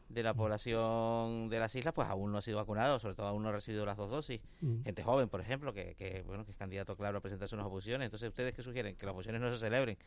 de 0.10 0.24
la 0.24 0.34
población 0.34 1.50
de 1.50 1.60
las 1.60 1.76
islas 1.76 1.94
pues 1.94 2.08
aún 2.08 2.32
no 2.32 2.38
ha 2.38 2.42
sido 2.42 2.58
vacunado, 2.58 3.00
sobre 3.00 3.16
todo 3.16 3.28
aún 3.28 3.44
no 3.44 3.50
ha 3.50 3.52
recibido 3.52 3.86
las 3.86 3.98
dos 3.98 4.12
dosis. 4.12 4.42
Mm. 4.62 4.84
Gente 4.84 5.04
joven, 5.04 5.30
por 5.30 5.42
ejemplo, 5.42 5.74
que, 5.74 5.96
que, 5.96 6.24
bueno 6.24 6.46
que 6.46 6.52
es 6.52 6.58
candidato 6.58 6.96
claro 6.96 7.18
a 7.18 7.22
presentarse 7.22 7.56
unas 7.56 7.68
oposiciones. 7.68 8.06
Entonces, 8.06 8.30
¿ustedes 8.30 8.54
qué 8.54 8.62
sugieren? 8.62 8.96
Que 8.96 9.06
las 9.06 9.14
oposiciones 9.14 9.42
no 9.42 9.54
se 9.54 9.60
celebren. 9.60 9.98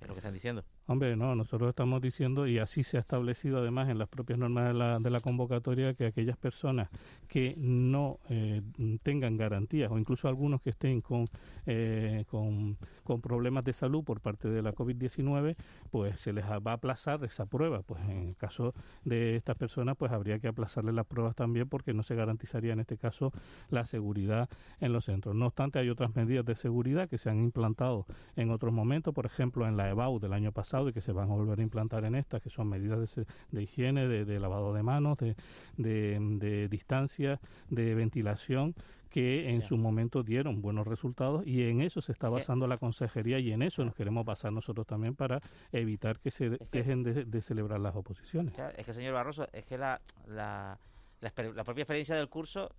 Es 0.00 0.08
lo 0.08 0.14
que 0.14 0.18
están 0.18 0.34
diciendo. 0.34 0.62
Hombre, 0.86 1.16
no, 1.16 1.34
nosotros 1.34 1.70
estamos 1.70 2.02
diciendo, 2.02 2.46
y 2.46 2.58
así 2.58 2.82
se 2.82 2.98
ha 2.98 3.00
establecido 3.00 3.58
además 3.58 3.88
en 3.88 3.98
las 3.98 4.08
propias 4.08 4.38
normas 4.38 4.64
de 4.68 4.74
la, 4.74 4.98
de 4.98 5.10
la 5.10 5.20
convocatoria, 5.20 5.94
que 5.94 6.06
aquellas 6.06 6.36
personas 6.36 6.90
que 7.28 7.54
no 7.56 8.20
eh, 8.28 8.60
tengan 9.02 9.38
garantías, 9.38 9.90
o 9.90 9.98
incluso 9.98 10.28
algunos 10.28 10.60
que 10.60 10.70
estén 10.70 11.00
con, 11.00 11.24
eh, 11.64 12.24
con, 12.28 12.76
con, 13.06 13.22
problemas 13.22 13.64
de 13.64 13.72
salud 13.72 14.04
por 14.04 14.20
parte 14.20 14.48
de 14.48 14.62
la 14.62 14.74
COVID-19, 14.74 15.56
pues 15.90 16.20
se 16.20 16.32
les 16.32 16.44
va 16.44 16.72
a 16.72 16.74
aplazar 16.74 17.24
esa 17.24 17.46
prueba. 17.46 17.82
Pues 17.82 18.02
en 18.02 18.28
el 18.28 18.36
caso 18.36 18.74
de 19.04 19.36
estas 19.36 19.56
personas, 19.56 19.96
pues 19.96 20.12
habría 20.12 20.38
que 20.38 20.48
aplazarle 20.48 20.92
las 20.92 21.06
pruebas 21.06 21.34
también 21.34 21.68
porque 21.68 21.94
no 21.94 22.02
se 22.02 22.14
garantizaría 22.14 22.72
en 22.72 22.80
este 22.80 22.98
caso 22.98 23.32
la 23.70 23.84
seguridad 23.84 24.48
en 24.80 24.92
los 24.92 25.06
centros. 25.06 25.34
No 25.34 25.46
obstante, 25.46 25.78
hay 25.78 25.88
otras 25.88 26.14
medidas 26.14 26.44
de 26.44 26.54
seguridad 26.54 27.08
que 27.08 27.18
se 27.18 27.30
han 27.30 27.42
implantado 27.42 28.06
en 28.36 28.50
otros 28.50 28.72
momentos, 28.72 29.14
por 29.14 29.26
ejemplo, 29.26 29.66
en 29.66 29.76
la 29.76 29.88
EBAU 29.88 30.18
del 30.18 30.32
año 30.32 30.52
pasado, 30.52 30.88
y 30.88 30.92
que 30.92 31.00
se 31.00 31.12
van 31.12 31.30
a 31.30 31.34
volver 31.34 31.60
a 31.60 31.62
implantar 31.62 32.04
en 32.04 32.14
estas, 32.14 32.42
que 32.42 32.50
son 32.50 32.68
medidas 32.68 33.16
de, 33.50 33.62
higiene, 33.62 34.06
de, 34.08 34.40
lavado 34.40 34.74
de 34.74 34.82
manos, 34.82 35.18
de, 35.18 35.36
de, 35.76 36.68
distancia, 36.68 37.40
de 37.70 37.94
ventilación, 37.94 38.74
que 39.16 39.48
en 39.48 39.62
su 39.62 39.78
momento 39.78 40.22
dieron 40.22 40.60
buenos 40.60 40.86
resultados 40.86 41.42
y 41.46 41.62
en 41.62 41.80
eso 41.80 42.02
se 42.02 42.12
está 42.12 42.28
basando 42.28 42.66
la 42.66 42.76
consejería 42.76 43.38
y 43.38 43.50
en 43.50 43.62
eso 43.62 43.82
nos 43.82 43.94
queremos 43.94 44.26
basar 44.26 44.52
nosotros 44.52 44.86
también 44.86 45.16
para 45.16 45.40
evitar 45.72 46.18
que 46.20 46.30
se 46.30 46.50
dejen 46.70 47.02
de, 47.02 47.40
celebrar 47.40 47.80
las 47.80 47.96
oposiciones. 47.96 48.52
es 48.76 48.84
que, 48.84 48.92
señor 48.92 49.14
Barroso, 49.14 49.48
es 49.54 49.64
que 49.64 49.78
la, 49.78 50.02
la, 50.26 50.78
la, 51.22 51.64
propia 51.64 51.80
experiencia 51.80 52.14
del 52.14 52.28
curso 52.28 52.70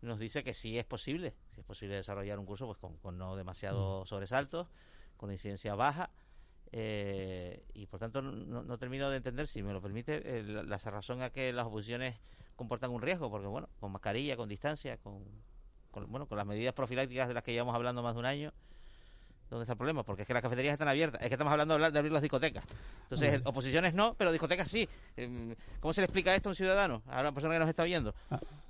nos 0.00 0.20
dice 0.20 0.44
que 0.44 0.54
sí 0.54 0.78
es 0.78 0.84
posible, 0.84 1.34
si 1.56 1.60
es 1.60 1.66
posible 1.66 1.96
desarrollar 1.96 2.38
un 2.38 2.46
curso 2.46 2.66
pues 2.66 2.78
con, 2.78 2.96
con 2.98 3.18
no 3.18 3.34
demasiados 3.34 4.04
mm. 4.04 4.08
sobresaltos, 4.08 4.68
con 5.16 5.32
incidencia 5.32 5.74
baja 5.74 6.08
eh, 6.70 7.64
y 7.74 7.86
por 7.86 7.98
tanto 7.98 8.22
no, 8.22 8.78
termino 8.78 9.10
de 9.10 9.16
entender, 9.16 9.48
si 9.48 9.60
me 9.64 9.72
lo 9.72 9.82
permite, 9.82 10.44
la, 10.44 10.78
razón 10.78 11.20
a 11.22 11.30
que 11.30 11.52
las 11.52 11.66
oposiciones 11.66 12.14
comportan 12.54 12.92
un 12.92 13.02
riesgo, 13.02 13.28
porque 13.28 13.48
bueno, 13.48 13.68
con 13.80 13.90
mascarilla, 13.90 14.36
con 14.36 14.48
distancia, 14.48 14.96
con, 14.98 15.24
bueno, 15.92 16.26
con 16.26 16.38
las 16.38 16.46
medidas 16.46 16.72
profilácticas 16.74 17.28
de 17.28 17.34
las 17.34 17.42
que 17.42 17.52
llevamos 17.52 17.74
hablando 17.74 18.02
más 18.02 18.14
de 18.14 18.20
un 18.20 18.26
año, 18.26 18.52
¿Dónde 19.50 19.64
está 19.64 19.72
el 19.72 19.78
problema? 19.78 20.04
Porque 20.04 20.22
es 20.22 20.28
que 20.28 20.32
las 20.32 20.42
cafeterías 20.42 20.72
están 20.72 20.86
abiertas. 20.86 21.20
Es 21.20 21.28
que 21.28 21.34
estamos 21.34 21.50
hablando 21.50 21.76
de, 21.76 21.84
abrir 21.98 22.12
las 22.12 22.22
discotecas. 22.22 22.64
Entonces, 23.02 23.42
oposiciones 23.44 23.94
no, 23.94 24.14
pero 24.14 24.30
discotecas 24.30 24.70
sí. 24.70 24.88
Em, 25.16 25.56
¿Cómo 25.80 25.92
se 25.92 26.00
le 26.00 26.04
explica 26.04 26.34
esto 26.36 26.48
a 26.48 26.52
un 26.52 26.56
ciudadano, 26.56 27.02
a 27.08 27.20
una 27.20 27.32
persona 27.32 27.54
que 27.54 27.58
nos 27.58 27.68
está 27.68 27.82
viendo? 27.82 28.14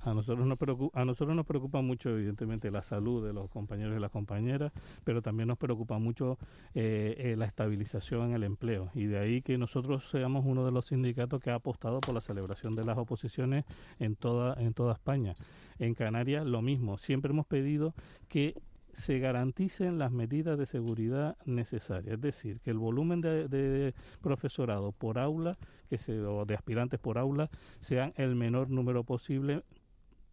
A, 0.03 0.15
nosotros, 0.15 0.47
nos 0.47 0.59
preocupa, 0.59 0.99
a 0.99 1.05
nosotros 1.05 1.37
nos 1.37 1.45
preocupa 1.45 1.83
mucho, 1.83 2.09
evidentemente, 2.09 2.71
la 2.71 2.83
salud 2.83 3.27
de 3.27 3.35
los 3.35 3.51
compañeros 3.51 3.95
y 3.95 4.01
las 4.01 4.11
compañeras, 4.11 4.73
pero 5.05 5.21
también 5.21 5.49
nos 5.49 5.59
preocupa 5.59 5.99
mucho 5.99 6.39
eh, 6.75 7.15
eh, 7.19 7.35
la 7.37 7.45
estabilización 7.45 8.31
en 8.31 8.37
el 8.37 8.45
empleo. 8.45 8.91
Y 8.95 9.05
de 9.05 9.19
ahí 9.19 9.43
que 9.43 9.59
nosotros 9.59 10.09
seamos 10.11 10.47
uno 10.47 10.65
de 10.65 10.73
los 10.73 10.87
sindicatos 10.87 11.43
que 11.43 11.51
ha 11.51 11.57
apostado 11.57 12.01
por 12.01 12.15
la 12.15 12.23
celebración 12.23 12.75
de 12.75 12.87
las 12.87 12.97
oposiciones 12.97 13.67
en 13.99 14.17
toda, 14.17 14.59
en 14.59 14.73
toda 14.73 14.95
España. 14.95 15.35
En 15.79 15.95
Canarias, 15.95 16.47
lo 16.47 16.63
mismo. 16.63 16.97
Siempre 16.97 17.33
hemos 17.33 17.47
pedido 17.47 17.95
que 18.29 18.55
se 18.95 19.19
garanticen 19.19 19.99
las 19.99 20.13
medidas 20.13 20.59
de 20.59 20.67
seguridad 20.67 21.37
necesarias, 21.45 22.15
es 22.15 22.21
decir, 22.21 22.61
que 22.61 22.71
el 22.71 22.79
volumen 22.79 23.21
de, 23.21 23.95
profesorado 24.21 24.93
por 24.93 25.19
aula, 25.19 25.57
que 25.89 25.99
se, 25.99 26.21
o 26.21 26.45
de 26.45 26.55
aspirantes 26.55 27.01
por 27.01 27.19
aula, 27.19 27.51
sean 27.81 28.13
el 28.17 28.35
menor 28.35 28.71
número 28.71 29.05
posible 29.05 29.63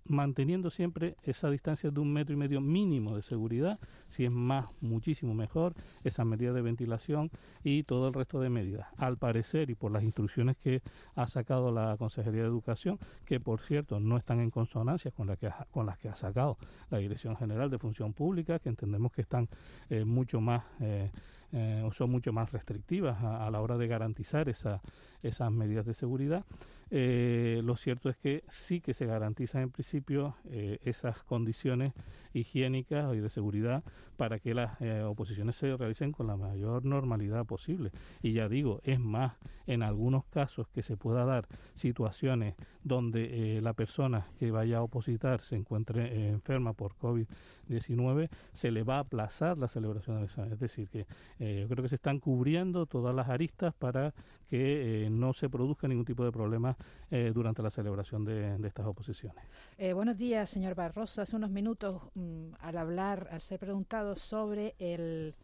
manteniendo 0.10 0.70
siempre 0.70 1.16
esa 1.24 1.50
distancia 1.50 1.92
de 1.92 2.00
un 2.00 2.12
metro 2.12 2.34
y 2.34 2.38
medio 2.38 2.62
mínimo 2.62 3.16
de 3.16 3.22
seguridad, 3.22 3.80
si 4.10 4.26
es 4.26 4.32
más, 4.32 4.68
muchísimo 4.82 5.34
mejor, 5.34 5.74
esas 6.04 6.26
medidas 6.26 6.56
de 6.56 6.62
ventilación 6.62 7.30
y 7.64 7.84
todo 7.84 8.08
el 8.08 8.14
resto 8.14 8.40
de 8.40 8.50
medidas. 8.50 8.88
Al 8.98 9.18
parecer, 9.18 9.70
y 9.70 9.76
por 9.76 9.92
las 9.92 10.04
instrucciones 10.04 10.58
que 10.58 10.82
ha 11.16 11.28
sacado 11.28 11.72
la 11.72 11.96
Consejería 11.98 12.42
de 12.42 12.48
Educación, 12.48 13.00
que 13.26 13.40
por 13.40 13.60
cierto 13.60 14.00
no 14.00 14.18
están 14.18 14.40
en 14.40 14.52
consonancia 14.52 15.12
con, 15.12 15.28
la 15.28 15.36
que 15.36 15.52
con 15.72 15.86
las 15.86 15.98
que 15.98 16.10
ha 16.10 16.16
sacado 16.16 16.58
la 16.90 16.98
Dirección 16.98 17.36
General 17.36 17.70
de 17.70 17.80
Función 17.80 18.14
Pública, 18.14 18.60
que 18.60 18.70
entendemos 18.70 19.12
que 19.12 19.22
están 19.22 19.48
eh, 19.90 20.06
mucho 20.06 20.42
más... 20.42 20.64
Eh, 20.80 21.12
eh, 21.54 21.82
o 21.86 21.92
son 21.94 22.12
mucho 22.12 22.34
más 22.34 22.52
restrictivas 22.52 23.24
a, 23.24 23.50
la 23.50 23.62
hora 23.62 23.78
de 23.78 23.88
garantizar 23.88 24.50
esa, 24.50 24.82
esas 25.24 25.52
medidas 25.52 25.86
de 25.86 25.94
seguridad. 25.94 26.44
eh, 26.92 27.62
lo 27.64 27.76
cierto 27.76 28.10
es 28.10 28.18
que 28.18 28.44
sí 28.50 28.82
que 28.82 28.94
se 28.94 29.06
garantizan 29.06 29.62
en 29.62 29.72
principio 29.72 30.36
eh, 30.50 30.80
esas 30.84 31.24
condiciones 31.24 31.94
higiénicas 32.40 33.14
y 33.16 33.20
de 33.20 33.30
seguridad 33.30 33.84
para 34.16 34.40
que 34.40 34.54
las 34.54 34.80
eh, 34.82 35.04
oposiciones 35.04 35.56
se 35.56 35.76
realicen 35.76 36.12
con 36.12 36.28
la 36.28 36.38
mayor 36.38 36.86
normalidad 36.86 37.46
posible. 37.46 37.92
Y 38.22 38.34
ya 38.34 38.50
digo, 38.50 38.80
es 38.84 39.00
más, 39.00 39.34
en 39.68 39.84
algunos 39.84 40.26
casos 40.26 40.68
que 40.70 40.82
se 40.82 40.98
pueda 40.98 41.26
dar 41.26 41.48
situaciones 41.76 42.56
donde 42.84 43.60
la 43.62 43.74
persona 43.74 44.28
que 44.40 44.50
vaya 44.50 44.78
a 44.78 44.82
opositar 44.82 45.42
se 45.42 45.56
encuentre 45.56 46.30
enferma 46.30 46.74
por 46.74 46.96
COVID-19, 46.96 48.30
se 48.54 48.72
le 48.72 48.84
va 48.84 48.96
a 48.96 49.00
aplazar 49.00 49.58
la 49.58 49.68
celebración 49.68 50.16
del 50.16 50.26
examen. 50.26 50.54
Es 50.54 50.60
decir, 50.60 50.88
que 50.88 51.06
yo 51.40 51.68
creo 51.68 51.84
que 51.84 51.90
se 51.90 51.96
están 51.96 52.20
cubriendo 52.20 52.86
todas 52.86 53.14
las 53.14 53.28
aristas 53.28 53.74
para 53.74 54.14
que 54.48 55.08
no 55.12 55.34
se 55.34 55.50
produzca 55.50 55.88
ningún 55.88 56.06
tipo 56.06 56.24
de 56.24 56.32
problema 56.32 56.78
eh, 57.12 57.32
durante 57.34 57.62
la 57.62 57.70
celebración 57.70 58.26
de, 58.26 58.58
estas 58.66 58.86
oposiciones. 58.86 59.44
Eh, 59.78 59.94
buenos 59.94 60.18
días, 60.18 60.50
señor 60.50 60.76
Barroso. 60.76 61.22
Hace 61.22 61.36
unos 61.36 61.50
minutos, 61.50 62.02
mm, 62.16 62.27
al 62.60 62.78
hablar, 62.78 63.28
al 63.32 63.42
ser 63.42 63.60
preguntado 63.60 64.16
sobre 64.16 64.76
el, 64.80 65.36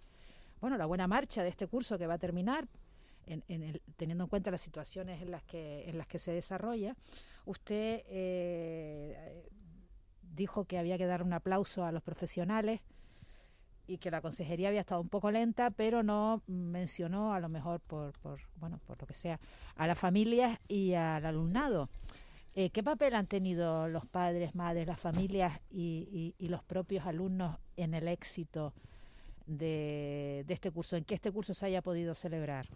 bueno, 0.61 0.77
la 0.77 0.85
buena 0.85 1.07
marcha 1.07 1.43
de 1.43 1.49
este 1.49 1.67
curso 1.67 1.97
que 1.97 2.07
va 2.07 2.15
a 2.15 2.19
terminar, 2.19 2.67
en, 3.25 3.43
el, 3.47 3.81
teniendo 3.95 4.25
en 4.25 4.29
cuenta 4.29 4.51
las 4.51 4.61
situaciones 4.61 5.21
en 5.21 5.31
las 5.31 5.43
que 5.43 5.89
en 5.89 5.97
las 5.97 6.07
que 6.07 6.19
se 6.19 6.31
desarrolla, 6.31 6.95
usted 7.45 8.03
eh, 8.07 9.49
dijo 10.21 10.65
que 10.65 10.77
había 10.77 10.97
que 10.97 11.05
dar 11.05 11.23
un 11.23 11.33
aplauso 11.33 11.85
a 11.85 11.91
los 11.91 12.03
profesionales 12.03 12.81
y 13.87 13.97
que 13.97 14.11
la 14.11 14.21
consejería 14.21 14.69
había 14.69 14.81
estado 14.81 15.01
un 15.01 15.09
poco 15.09 15.31
lenta, 15.31 15.69
pero 15.69 16.03
no 16.03 16.41
mencionó 16.47 17.33
a 17.33 17.39
lo 17.39 17.49
mejor 17.49 17.79
por, 17.81 18.13
por 18.19 18.39
bueno, 18.55 18.79
por 18.85 18.99
lo 19.01 19.07
que 19.07 19.13
sea, 19.13 19.39
a 19.75 19.87
las 19.87 19.97
familias 19.97 20.59
y 20.67 20.93
al 20.93 21.25
alumnado. 21.25 21.89
Eh, 22.55 22.69
¿Qué 22.69 22.83
papel 22.83 23.15
han 23.15 23.25
tenido 23.25 23.87
los 23.87 24.05
padres, 24.05 24.53
madres, 24.53 24.85
las 24.85 24.99
familias 24.99 25.59
y, 25.71 26.35
y, 26.37 26.47
los 26.49 26.63
propios 26.63 27.05
alumnos 27.07 27.57
en 27.77 27.95
el 27.95 28.07
éxito 28.07 28.73
de, 29.47 30.43
de 30.45 30.53
este 30.53 30.69
curso, 30.69 30.95
en 30.95 31.03
que 31.03 31.15
este 31.15 31.31
curso 31.31 31.55
se 31.55 31.65
haya 31.65 31.81
podido 31.81 32.13
celebrar? 32.13 32.67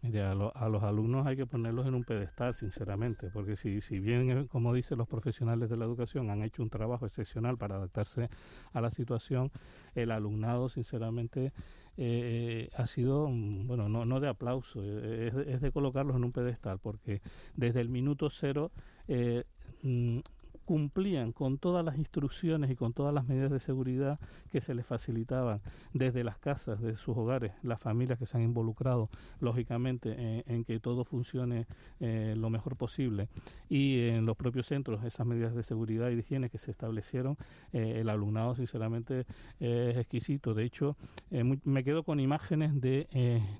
Mire, 0.00 0.22
a, 0.22 0.34
los 0.34 0.82
alumnos 0.84 1.26
hay 1.26 1.36
que 1.36 1.44
ponerlos 1.44 1.84
en 1.86 1.94
un 1.94 2.04
pedestal, 2.04 2.54
sinceramente, 2.54 3.30
porque 3.30 3.56
si, 3.56 3.80
si 3.80 3.98
bien, 3.98 4.30
eh, 4.30 4.46
como 4.46 4.72
dicen 4.72 4.96
los 4.96 5.08
profesionales 5.08 5.68
de 5.68 5.76
la 5.76 5.86
educación, 5.86 6.30
han 6.30 6.42
hecho 6.42 6.62
un 6.62 6.70
trabajo 6.70 7.04
excepcional 7.04 7.58
para 7.58 7.74
adaptarse 7.74 8.30
a 8.72 8.80
la 8.80 8.92
situación, 8.92 9.50
el 9.96 10.12
alumnado, 10.12 10.68
sinceramente, 10.68 11.52
eh, 12.00 12.70
ha 12.76 12.86
sido, 12.86 13.28
mm, 13.28 13.66
bueno, 13.66 13.88
no, 13.88 14.04
no 14.04 14.20
de 14.20 14.28
aplauso, 14.28 14.80
eh, 14.82 15.32
es, 15.48 15.60
de 15.60 15.72
colocarlos 15.72 16.16
en 16.16 16.24
un 16.24 16.32
pedestal, 16.32 16.78
porque 16.78 17.20
desde 17.56 17.80
el 17.80 17.88
minuto 17.88 18.30
cero 18.30 18.70
eh, 19.08 19.42
mm, 19.82 20.20
cumplían 20.68 21.32
con 21.32 21.56
todas 21.56 21.82
las 21.82 21.96
instrucciones 21.96 22.70
y 22.70 22.76
con 22.76 22.92
todas 22.92 23.14
las 23.14 23.26
medidas 23.26 23.50
de 23.50 23.58
seguridad 23.58 24.20
que 24.52 24.60
se 24.60 24.74
les 24.74 24.84
facilitaban 24.84 25.62
desde 25.94 26.22
las 26.22 26.36
casas, 26.36 26.82
de 26.82 26.94
sus 26.98 27.16
hogares, 27.16 27.52
las 27.62 27.80
familias 27.80 28.18
que 28.18 28.26
se 28.26 28.36
han 28.36 28.42
involucrado, 28.42 29.08
lógicamente, 29.40 30.44
en, 30.46 30.64
que 30.64 30.78
todo 30.78 31.06
funcione 31.06 31.66
eh, 32.00 32.34
lo 32.36 32.50
mejor 32.50 32.76
posible 32.76 33.30
y 33.70 34.08
en 34.08 34.26
los 34.26 34.36
propios 34.36 34.66
centros, 34.66 35.02
esas 35.04 35.26
medidas 35.26 35.54
de 35.54 35.62
seguridad 35.62 36.10
y 36.10 36.16
de 36.16 36.20
higiene 36.20 36.50
que 36.50 36.58
se 36.58 36.70
establecieron, 36.70 37.38
eh, 37.72 38.00
el 38.00 38.10
alumnado, 38.10 38.54
sinceramente, 38.54 39.24
es 39.60 39.96
exquisito. 39.96 40.52
De 40.52 40.64
hecho, 40.64 40.98
eh, 41.30 41.44
me 41.64 41.82
quedo 41.82 42.02
con 42.02 42.20
imágenes 42.20 42.78
de 42.78 43.06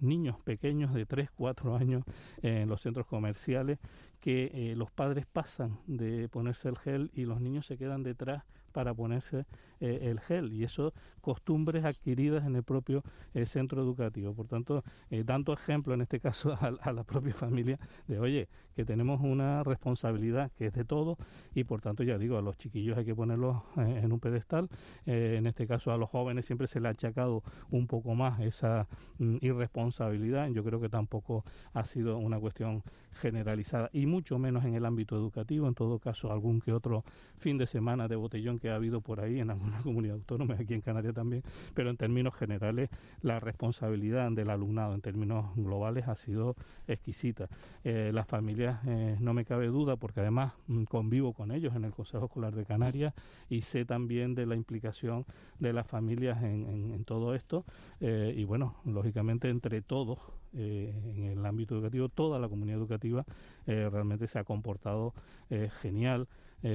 niños 0.02 0.38
pequeños 0.40 0.92
de 0.92 1.06
3, 1.06 1.30
4 1.30 1.74
años 1.74 2.04
en 2.42 2.68
los 2.68 2.82
centros 2.82 3.06
comerciales 3.06 3.78
que 4.20 4.50
eh, 4.52 4.74
los 4.76 4.90
padres 4.90 5.26
pasan 5.26 5.78
de 5.86 6.28
ponerse 6.28 6.68
el 6.68 6.76
gel 6.76 7.10
y 7.14 7.24
los 7.24 7.40
niños 7.40 7.66
se 7.66 7.76
quedan 7.76 8.02
detrás 8.02 8.44
para 8.72 8.92
ponerse 8.94 9.46
eh, 9.80 10.00
el 10.02 10.20
gel 10.20 10.52
y 10.52 10.62
eso 10.62 10.92
costumbres 11.20 11.84
adquiridas 11.84 12.44
en 12.44 12.54
el 12.54 12.62
propio 12.62 13.02
eh, 13.34 13.46
centro 13.46 13.82
educativo. 13.82 14.34
Por 14.34 14.46
tanto, 14.46 14.84
dando 15.24 15.52
ejemplo 15.52 15.94
en 15.94 16.02
este 16.02 16.20
caso 16.20 16.56
a, 16.60 16.92
la 16.92 17.04
propia 17.04 17.34
familia 17.34 17.78
de, 18.06 18.18
oye, 18.18 18.48
que 18.76 18.84
tenemos 18.84 19.20
una 19.20 19.64
responsabilidad 19.64 20.52
que 20.52 20.66
es 20.66 20.72
de 20.72 20.84
todo 20.84 21.16
y 21.54 21.64
por 21.64 21.80
tanto, 21.80 22.02
ya 22.02 22.18
digo, 22.18 22.38
a 22.38 22.42
los 22.42 22.56
chiquillos 22.56 22.96
hay 22.96 23.04
que 23.04 23.14
ponerlos 23.14 23.62
en 23.76 24.12
un 24.12 24.20
pedestal. 24.20 24.68
en 25.06 25.46
este 25.46 25.66
caso, 25.66 25.90
a 25.92 25.96
los 25.96 26.10
jóvenes 26.10 26.46
siempre 26.46 26.68
se 26.68 26.80
le 26.80 26.88
ha 26.88 26.92
achacado 26.92 27.42
un 27.70 27.86
poco 27.86 28.14
más 28.14 28.40
esa 28.40 28.86
mm, 29.18 29.38
irresponsabilidad. 29.40 30.48
Yo 30.48 30.62
creo 30.62 30.80
que 30.80 30.88
tampoco 30.88 31.44
ha 31.72 31.84
sido 31.84 32.18
una 32.18 32.38
cuestión 32.38 32.84
generalizada 33.18 33.90
y 33.92 34.06
mucho 34.06 34.38
menos 34.38 34.64
en 34.64 34.74
el 34.74 34.84
ámbito 34.84 35.16
educativo, 35.16 35.68
en 35.68 35.74
todo 35.74 35.98
caso 35.98 36.32
algún 36.32 36.60
que 36.60 36.72
otro 36.72 37.04
fin 37.38 37.58
de 37.58 37.66
semana 37.66 38.08
de 38.08 38.16
botellón 38.16 38.58
que 38.58 38.70
ha 38.70 38.74
habido 38.74 39.00
por 39.00 39.20
ahí 39.20 39.40
en 39.40 39.50
alguna 39.50 39.78
comunidad 39.82 40.16
autónoma, 40.16 40.54
aquí 40.54 40.74
en 40.74 40.80
Canarias 40.80 41.14
también, 41.14 41.42
pero 41.74 41.90
en 41.90 41.96
términos 41.96 42.34
generales 42.34 42.90
la 43.22 43.40
responsabilidad 43.40 44.30
del 44.32 44.50
alumnado 44.50 44.94
en 44.94 45.00
términos 45.00 45.54
globales 45.56 46.08
ha 46.08 46.16
sido 46.16 46.56
exquisita. 46.86 47.48
Eh, 47.84 48.10
las 48.12 48.26
familias, 48.26 48.80
eh, 48.86 49.16
no 49.20 49.34
me 49.34 49.44
cabe 49.44 49.66
duda, 49.66 49.96
porque 49.96 50.20
además 50.20 50.52
mm, 50.66 50.84
convivo 50.84 51.32
con 51.32 51.52
ellos 51.52 51.74
en 51.74 51.84
el 51.84 51.92
Consejo 51.92 52.26
Escolar 52.26 52.54
de 52.54 52.64
Canarias 52.64 53.14
y 53.48 53.62
sé 53.62 53.84
también 53.84 54.34
de 54.34 54.46
la 54.46 54.54
implicación 54.56 55.24
de 55.58 55.72
las 55.72 55.86
familias 55.86 56.42
en, 56.42 57.04
todo 57.04 57.34
esto 57.34 57.64
eh, 58.00 58.34
y 58.36 58.44
bueno, 58.44 58.74
lógicamente 58.84 59.48
entre 59.48 59.80
todos 59.82 60.18
eh, 60.58 60.92
en 61.14 61.24
el 61.24 61.46
ámbito 61.46 61.76
educativo, 61.76 62.08
toda 62.08 62.40
la 62.40 62.48
comunidad 62.48 62.78
educativa 62.78 63.24
eh, 63.66 63.88
realmente 63.90 64.26
se 64.26 64.40
ha 64.40 64.44
comportado 64.44 65.14
eh, 65.50 65.70
genial 65.80 66.28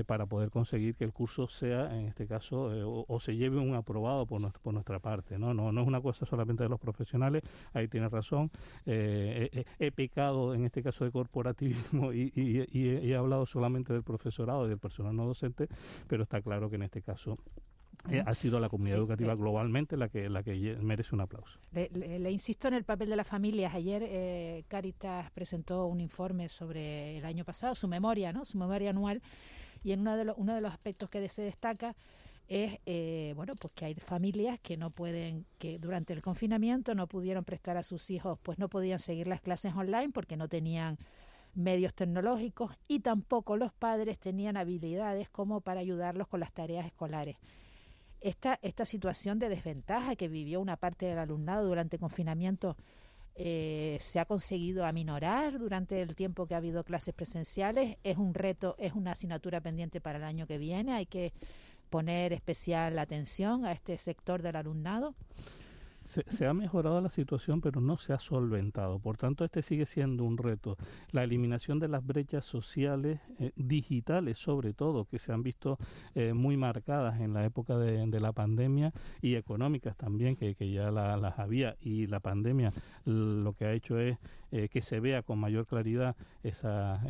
para 0.08 0.26
poder 0.26 0.50
conseguir 0.50 0.96
que 0.96 1.04
el 1.04 1.12
curso 1.12 1.50
sea, 1.50 2.00
en 2.00 2.08
este 2.08 2.26
caso, 2.26 2.72
o, 3.06 3.20
se 3.20 3.36
lleve 3.36 3.58
un 3.58 3.76
aprobado 3.76 4.26
por, 4.26 4.40
nuestra, 4.40 4.64
por 4.64 4.74
nuestra 4.74 5.00
parte. 5.00 5.38
¿no? 5.38 5.54
No, 5.54 5.74
no 5.74 5.82
es 5.82 5.88
una 5.88 6.00
cosa 6.00 6.26
solamente 6.26 6.64
de 6.64 6.70
los 6.70 6.80
profesionales, 6.80 7.44
ahí 7.74 7.90
tiene 7.90 8.08
razón. 8.08 8.50
he 8.86 9.92
pecado 9.94 10.56
en 10.56 10.64
este 10.64 10.82
caso 10.82 11.04
de 11.04 11.12
corporativismo 11.12 12.14
y, 12.14 12.66
he 12.74 13.16
hablado 13.18 13.46
solamente 13.46 13.92
del 13.92 14.04
profesorado 14.04 14.68
y 14.68 14.70
del 14.70 14.80
personal 14.80 15.18
no 15.18 15.26
docente, 15.26 15.68
pero 16.08 16.24
está 16.24 16.42
claro 16.42 16.70
que 16.70 16.78
en 16.78 16.84
este 16.84 17.02
caso 17.02 17.38
eh, 18.10 18.22
ha 18.26 18.34
sido 18.34 18.60
la 18.60 18.70
comunidad 18.70 18.98
educativa 18.98 19.34
globalmente 19.36 19.96
la 19.96 20.10
que 20.10 20.30
la 20.30 20.44
que 20.44 20.78
merece 20.82 21.16
un 21.16 21.22
aplauso. 21.22 21.58
Le, 21.72 22.32
insisto 22.32 22.68
en 22.68 22.74
el 22.74 22.84
papel 22.84 23.10
de 23.10 23.16
las 23.16 23.28
familias. 23.28 23.74
Ayer 23.74 24.04
eh, 24.06 24.66
Caritas 24.68 25.32
presentó 25.32 25.86
un 25.86 26.02
informe 26.02 26.50
sobre 26.50 27.18
el 27.18 27.26
año 27.26 27.46
pasado, 27.46 27.76
su 27.76 27.88
memoria, 27.88 28.34
¿no? 28.34 28.44
Su 28.44 28.58
memoria 28.58 28.90
anual, 28.90 29.22
y 29.84 29.94
en 29.94 30.02
uno 30.02 30.18
de 30.18 30.26
los 30.26 30.38
uno 30.38 30.54
de 30.54 30.62
los 30.62 30.72
aspectos 30.72 31.10
que 31.10 31.28
se 31.30 31.44
destaca 31.44 31.96
es 32.50 32.80
eh, 32.86 33.34
bueno 33.38 33.54
pues 33.56 33.72
que 33.74 33.86
hay 33.86 33.96
familias 33.96 34.60
que 34.60 34.76
no 34.76 34.90
pueden 34.90 35.46
que 35.58 35.80
durante 35.80 36.12
el 36.12 36.22
confinamiento 36.22 36.94
no 36.94 37.08
pudieron 37.08 37.46
prestar 37.46 37.78
a 37.78 37.84
sus 37.84 38.10
hijos 38.12 38.38
pues 38.44 38.60
no 38.60 38.68
podían 38.68 39.00
seguir 39.00 39.28
las 39.28 39.40
clases 39.40 39.74
online 39.74 40.10
porque 40.14 40.36
no 40.36 40.50
tenían 40.50 40.98
medios 41.56 41.94
tecnológicos 41.94 42.72
y 42.90 43.00
tampoco 43.00 43.56
los 43.56 43.72
padres 43.72 44.20
tenían 44.20 44.58
habilidades 44.58 45.30
como 45.30 45.62
para 45.62 45.80
ayudarlos 45.80 46.28
con 46.28 46.42
las 46.42 46.52
tareas 46.52 46.86
escolares 46.86 47.38
esta, 48.24 48.58
esta 48.62 48.86
situación 48.86 49.38
de 49.38 49.50
desventaja 49.50 50.16
que 50.16 50.28
vivió 50.28 50.62
una 50.62 50.78
parte 50.78 51.06
del 51.06 51.20
alumnado 51.20 51.68
durante 51.68 51.98
el 51.98 52.00
confinamiento 52.00 52.78
eh, 53.36 53.98
se 54.00 54.20
ha 54.20 54.26
conseguido 54.26 54.86
aminorar 54.86 55.58
durante 55.58 56.02
el 56.02 56.16
tiempo 56.16 56.46
que 56.46 56.54
ha 56.54 56.58
habido 56.58 56.84
clases 56.84 57.14
presenciales. 57.14 57.98
Es 58.04 58.18
un 58.18 58.34
reto, 58.34 58.76
es 58.78 58.94
una 58.94 59.12
asignatura 59.12 59.60
pendiente 59.60 60.02
para 60.02 60.20
el 60.20 60.24
año 60.24 60.48
que 60.48 60.58
viene. 60.58 60.94
Hay 60.94 61.06
que 61.06 61.34
poner 61.90 62.32
especial 62.32 62.98
atención 62.98 63.66
a 63.66 63.72
este 63.72 63.98
sector 63.98 64.42
del 64.42 64.56
alumnado. 64.56 65.16
Se, 66.06 66.46
ha 66.46 66.54
mejorado 66.54 67.00
la 67.02 67.10
situación, 67.10 67.62
pero 67.62 67.80
no 67.82 67.98
se 67.98 68.14
ha 68.14 68.20
solventado. 68.20 69.00
Por 69.00 69.18
tanto, 69.18 69.46
este 69.46 69.62
sigue 69.62 69.86
siendo 69.86 70.24
un 70.24 70.38
reto. 70.38 70.78
La 71.12 71.24
eliminación 71.24 71.80
de 71.80 71.88
las 71.88 72.06
brechas 72.06 72.46
sociales, 72.46 73.20
eh, 73.40 73.52
digitales 73.56 74.38
sobre 74.38 74.74
todo, 74.74 75.06
que 75.06 75.20
se 75.20 75.32
han 75.32 75.44
visto 75.44 75.78
eh, 76.16 76.34
muy 76.34 76.58
marcadas 76.58 77.22
en 77.22 77.34
la 77.34 77.46
época 77.46 77.78
de, 77.78 78.04
la 78.20 78.32
pandemia 78.32 78.94
y 79.22 79.36
económicas 79.36 79.98
también, 79.98 80.36
que, 80.36 80.54
ya 80.72 80.92
las 80.92 81.40
había. 81.40 81.76
Y 81.82 82.08
la 82.08 82.20
pandemia 82.20 82.74
lo 83.06 83.54
que 83.54 83.66
ha 83.66 83.74
hecho 83.74 84.00
es 84.00 84.18
eh, 84.52 84.70
que 84.70 84.82
se 84.82 85.00
vea 85.00 85.24
con 85.24 85.40
mayor 85.40 85.66
claridad 85.66 86.16
esas 86.44 87.02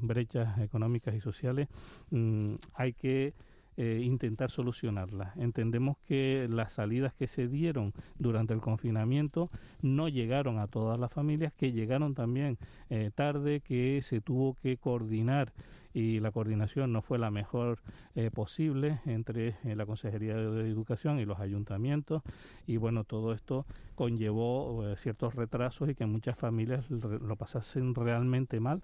brechas 0.00 0.58
económicas 0.58 1.14
y 1.14 1.20
sociales. 1.20 1.68
Mm, 2.10 2.54
hay 2.74 2.92
que 2.92 3.34
eh, 3.80 4.00
intentar 4.02 4.50
solucionarla. 4.50 5.34
Entendemos 5.36 5.98
que 6.08 6.48
las 6.50 6.72
salidas 6.72 7.14
que 7.14 7.28
se 7.28 7.46
dieron 7.46 7.94
durante 8.18 8.52
el 8.52 8.60
confinamiento 8.60 9.52
no 9.82 10.08
llegaron 10.08 10.58
a 10.58 10.66
todas 10.66 10.98
las 10.98 11.12
familias, 11.12 11.52
que 11.52 11.70
llegaron 11.70 12.16
también 12.16 12.58
eh, 12.90 13.12
tarde, 13.14 13.60
que 13.60 14.00
se 14.02 14.20
tuvo 14.20 14.56
que 14.60 14.78
coordinar 14.78 15.52
y 15.94 16.18
la 16.18 16.32
coordinación 16.32 16.92
no 16.92 17.02
fue 17.02 17.18
la 17.18 17.30
mejor 17.30 17.78
eh, 18.16 18.32
posible 18.32 18.98
entre 19.06 19.54
la 19.62 19.86
Consejería 19.86 20.34
de 20.34 20.68
Educación 20.68 21.20
y 21.20 21.24
los 21.24 21.38
ayuntamientos 21.38 22.22
y 22.66 22.78
bueno, 22.78 23.04
todo 23.04 23.32
esto 23.32 23.64
conllevó 23.94 24.94
ciertos 24.96 25.36
retrasos 25.36 25.88
y 25.88 25.94
que 25.94 26.04
muchas 26.04 26.36
familias 26.36 26.90
lo 26.90 27.36
pasasen 27.36 27.94
realmente 27.94 28.58
mal 28.58 28.82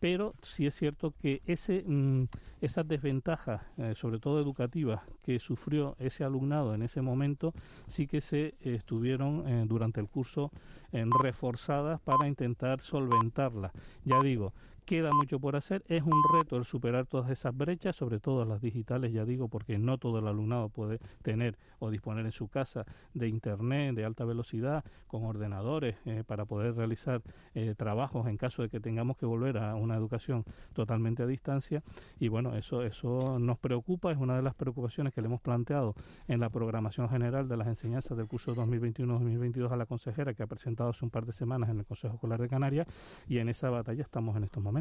pero 0.00 0.34
sí 0.42 0.66
es 0.66 0.74
cierto 0.74 1.12
que 1.20 1.42
ese, 1.46 1.84
mm, 1.86 2.24
esas 2.60 2.86
desventajas, 2.86 3.62
eh, 3.78 3.94
sobre 3.96 4.18
todo 4.18 4.40
educativas, 4.40 5.02
que 5.22 5.38
sufrió 5.38 5.96
ese 5.98 6.24
alumnado 6.24 6.74
en 6.74 6.82
ese 6.82 7.02
momento, 7.02 7.52
sí 7.88 8.06
que 8.06 8.20
se 8.20 8.54
estuvieron 8.60 9.66
durante 9.66 10.00
el 10.00 10.08
curso 10.08 10.50
reforzadas 10.92 12.00
para 12.00 12.28
intentar 12.28 12.80
solventarlas. 12.80 13.72
Ya 14.04 14.20
digo, 14.20 14.52
Queda 14.86 15.10
mucho 15.12 15.40
por 15.40 15.56
hacer, 15.56 15.82
es 15.88 16.04
un 16.04 16.22
reto 16.32 16.56
el 16.56 16.64
superar 16.64 17.06
todas 17.06 17.28
esas 17.30 17.56
brechas, 17.56 17.96
sobre 17.96 18.20
todo 18.20 18.44
las 18.44 18.60
digitales, 18.60 19.12
ya 19.12 19.24
digo, 19.24 19.48
porque 19.48 19.78
no 19.78 19.98
todo 19.98 20.20
el 20.20 20.28
alumnado 20.28 20.68
puede 20.68 21.00
tener 21.22 21.58
o 21.80 21.90
disponer 21.90 22.24
en 22.24 22.30
su 22.30 22.46
casa 22.46 22.86
de 23.12 23.26
internet 23.26 23.96
de 23.96 24.04
alta 24.04 24.24
velocidad 24.24 24.84
con 25.08 25.24
ordenadores 25.24 25.96
eh, 26.04 26.22
para 26.24 26.44
poder 26.44 26.76
realizar 26.76 27.20
eh, 27.56 27.74
trabajos 27.76 28.28
en 28.28 28.36
caso 28.36 28.62
de 28.62 28.68
que 28.68 28.78
tengamos 28.78 29.16
que 29.16 29.26
volver 29.26 29.58
a 29.58 29.74
una 29.74 29.96
educación 29.96 30.44
totalmente 30.72 31.24
a 31.24 31.26
distancia. 31.26 31.82
Y 32.20 32.28
bueno, 32.28 32.54
eso, 32.54 32.84
eso 32.84 33.40
nos 33.40 33.58
preocupa, 33.58 34.12
es 34.12 34.18
una 34.18 34.36
de 34.36 34.42
las 34.42 34.54
preocupaciones 34.54 35.12
que 35.12 35.20
le 35.20 35.26
hemos 35.26 35.40
planteado 35.40 35.96
en 36.28 36.38
la 36.38 36.48
programación 36.48 37.08
general 37.08 37.48
de 37.48 37.56
las 37.56 37.66
enseñanzas 37.66 38.16
del 38.16 38.28
curso 38.28 38.54
2021-2022 38.54 39.68
a 39.72 39.76
la 39.76 39.86
consejera 39.86 40.32
que 40.32 40.44
ha 40.44 40.46
presentado 40.46 40.90
hace 40.90 41.04
un 41.04 41.10
par 41.10 41.26
de 41.26 41.32
semanas 41.32 41.70
en 41.70 41.80
el 41.80 41.86
Consejo 41.86 42.14
Escolar 42.14 42.40
de 42.40 42.48
Canarias 42.48 42.86
y 43.26 43.38
en 43.38 43.48
esa 43.48 43.68
batalla 43.68 44.02
estamos 44.02 44.36
en 44.36 44.44
estos 44.44 44.62
momentos. 44.62 44.75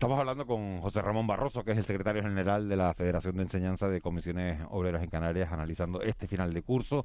Estamos 0.00 0.18
hablando 0.18 0.46
con 0.46 0.80
José 0.80 1.02
Ramón 1.02 1.26
Barroso, 1.26 1.62
que 1.62 1.72
es 1.72 1.78
el 1.78 1.84
secretario 1.84 2.22
general 2.22 2.70
de 2.70 2.76
la 2.76 2.94
Federación 2.94 3.36
de 3.36 3.42
Enseñanza 3.42 3.86
de 3.86 4.00
Comisiones 4.00 4.62
Obreras 4.70 5.02
en 5.02 5.10
Canarias, 5.10 5.52
analizando 5.52 6.00
este 6.00 6.26
final 6.26 6.54
de 6.54 6.62
curso, 6.62 7.04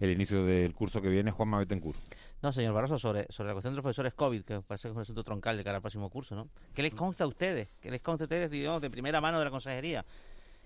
el 0.00 0.10
inicio 0.10 0.44
del 0.44 0.74
curso 0.74 1.00
que 1.00 1.08
viene. 1.08 1.30
Juan 1.30 1.50
Mabetencur. 1.50 1.94
No, 2.42 2.52
señor 2.52 2.74
Barroso, 2.74 2.98
sobre, 2.98 3.26
sobre 3.30 3.50
la 3.50 3.54
cuestión 3.54 3.74
de 3.74 3.76
los 3.76 3.84
profesores 3.84 4.14
COVID, 4.14 4.42
que 4.42 4.60
parece 4.60 4.88
que 4.88 4.90
es 4.90 4.96
un 4.96 5.02
asunto 5.02 5.22
troncal 5.22 5.56
de 5.56 5.62
cara 5.62 5.76
al 5.76 5.82
próximo 5.82 6.10
curso, 6.10 6.34
¿no? 6.34 6.48
¿Qué 6.74 6.82
les 6.82 6.94
consta 6.94 7.22
a 7.22 7.28
ustedes? 7.28 7.68
¿Qué 7.80 7.92
les 7.92 8.02
consta 8.02 8.24
a 8.24 8.26
ustedes, 8.26 8.50
digamos, 8.50 8.82
de 8.82 8.90
primera 8.90 9.20
mano 9.20 9.38
de 9.38 9.44
la 9.44 9.50
consejería? 9.52 10.04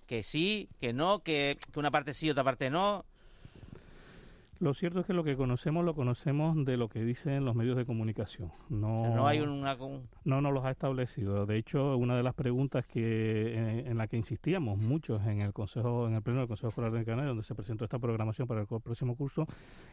Que 0.07 0.23
sí, 0.23 0.71
que 0.81 0.95
no, 0.95 1.19
que, 1.19 1.59
que 1.73 1.79
una 1.79 1.91
parte 1.91 2.15
sí, 2.15 2.31
otra 2.31 2.43
parte 2.43 2.71
no. 2.71 3.05
Lo 4.59 4.73
cierto 4.73 5.01
es 5.01 5.07
que 5.07 5.13
lo 5.13 5.23
que 5.23 5.37
conocemos 5.37 5.85
lo 5.85 5.95
conocemos 5.95 6.65
de 6.65 6.77
lo 6.77 6.89
que 6.89 7.05
dicen 7.05 7.45
los 7.45 7.55
medios 7.55 7.77
de 7.77 7.85
comunicación. 7.85 8.51
No, 8.71 9.15
no 9.15 9.27
hay 9.27 9.41
una... 9.41 9.77
No 10.25 10.41
nos 10.41 10.53
los 10.53 10.65
ha 10.65 10.71
establecido. 10.71 11.45
De 11.45 11.59
hecho, 11.59 11.97
una 11.97 12.17
de 12.17 12.23
las 12.23 12.35
preguntas 12.35 12.87
que 12.87 13.03
eh, 13.03 13.85
en, 13.87 13.99
la 13.99 14.07
que 14.07 14.17
insistíamos 14.17 14.79
muchos 14.79 15.27
en 15.27 15.43
el 15.43 15.53
Consejo, 15.53 16.07
en 16.09 16.15
el 16.15 16.23
pleno 16.23 16.41
del 16.41 16.49
Consejo 16.49 16.69
Escolar 16.69 16.93
de 16.93 17.05
Canarias, 17.05 17.29
donde 17.29 17.45
se 17.45 17.55
presentó 17.55 17.85
esta 17.85 17.99
programación 17.99 18.49
para 18.49 18.63
el 18.63 18.67
próximo 18.67 19.15
curso, 19.15 19.47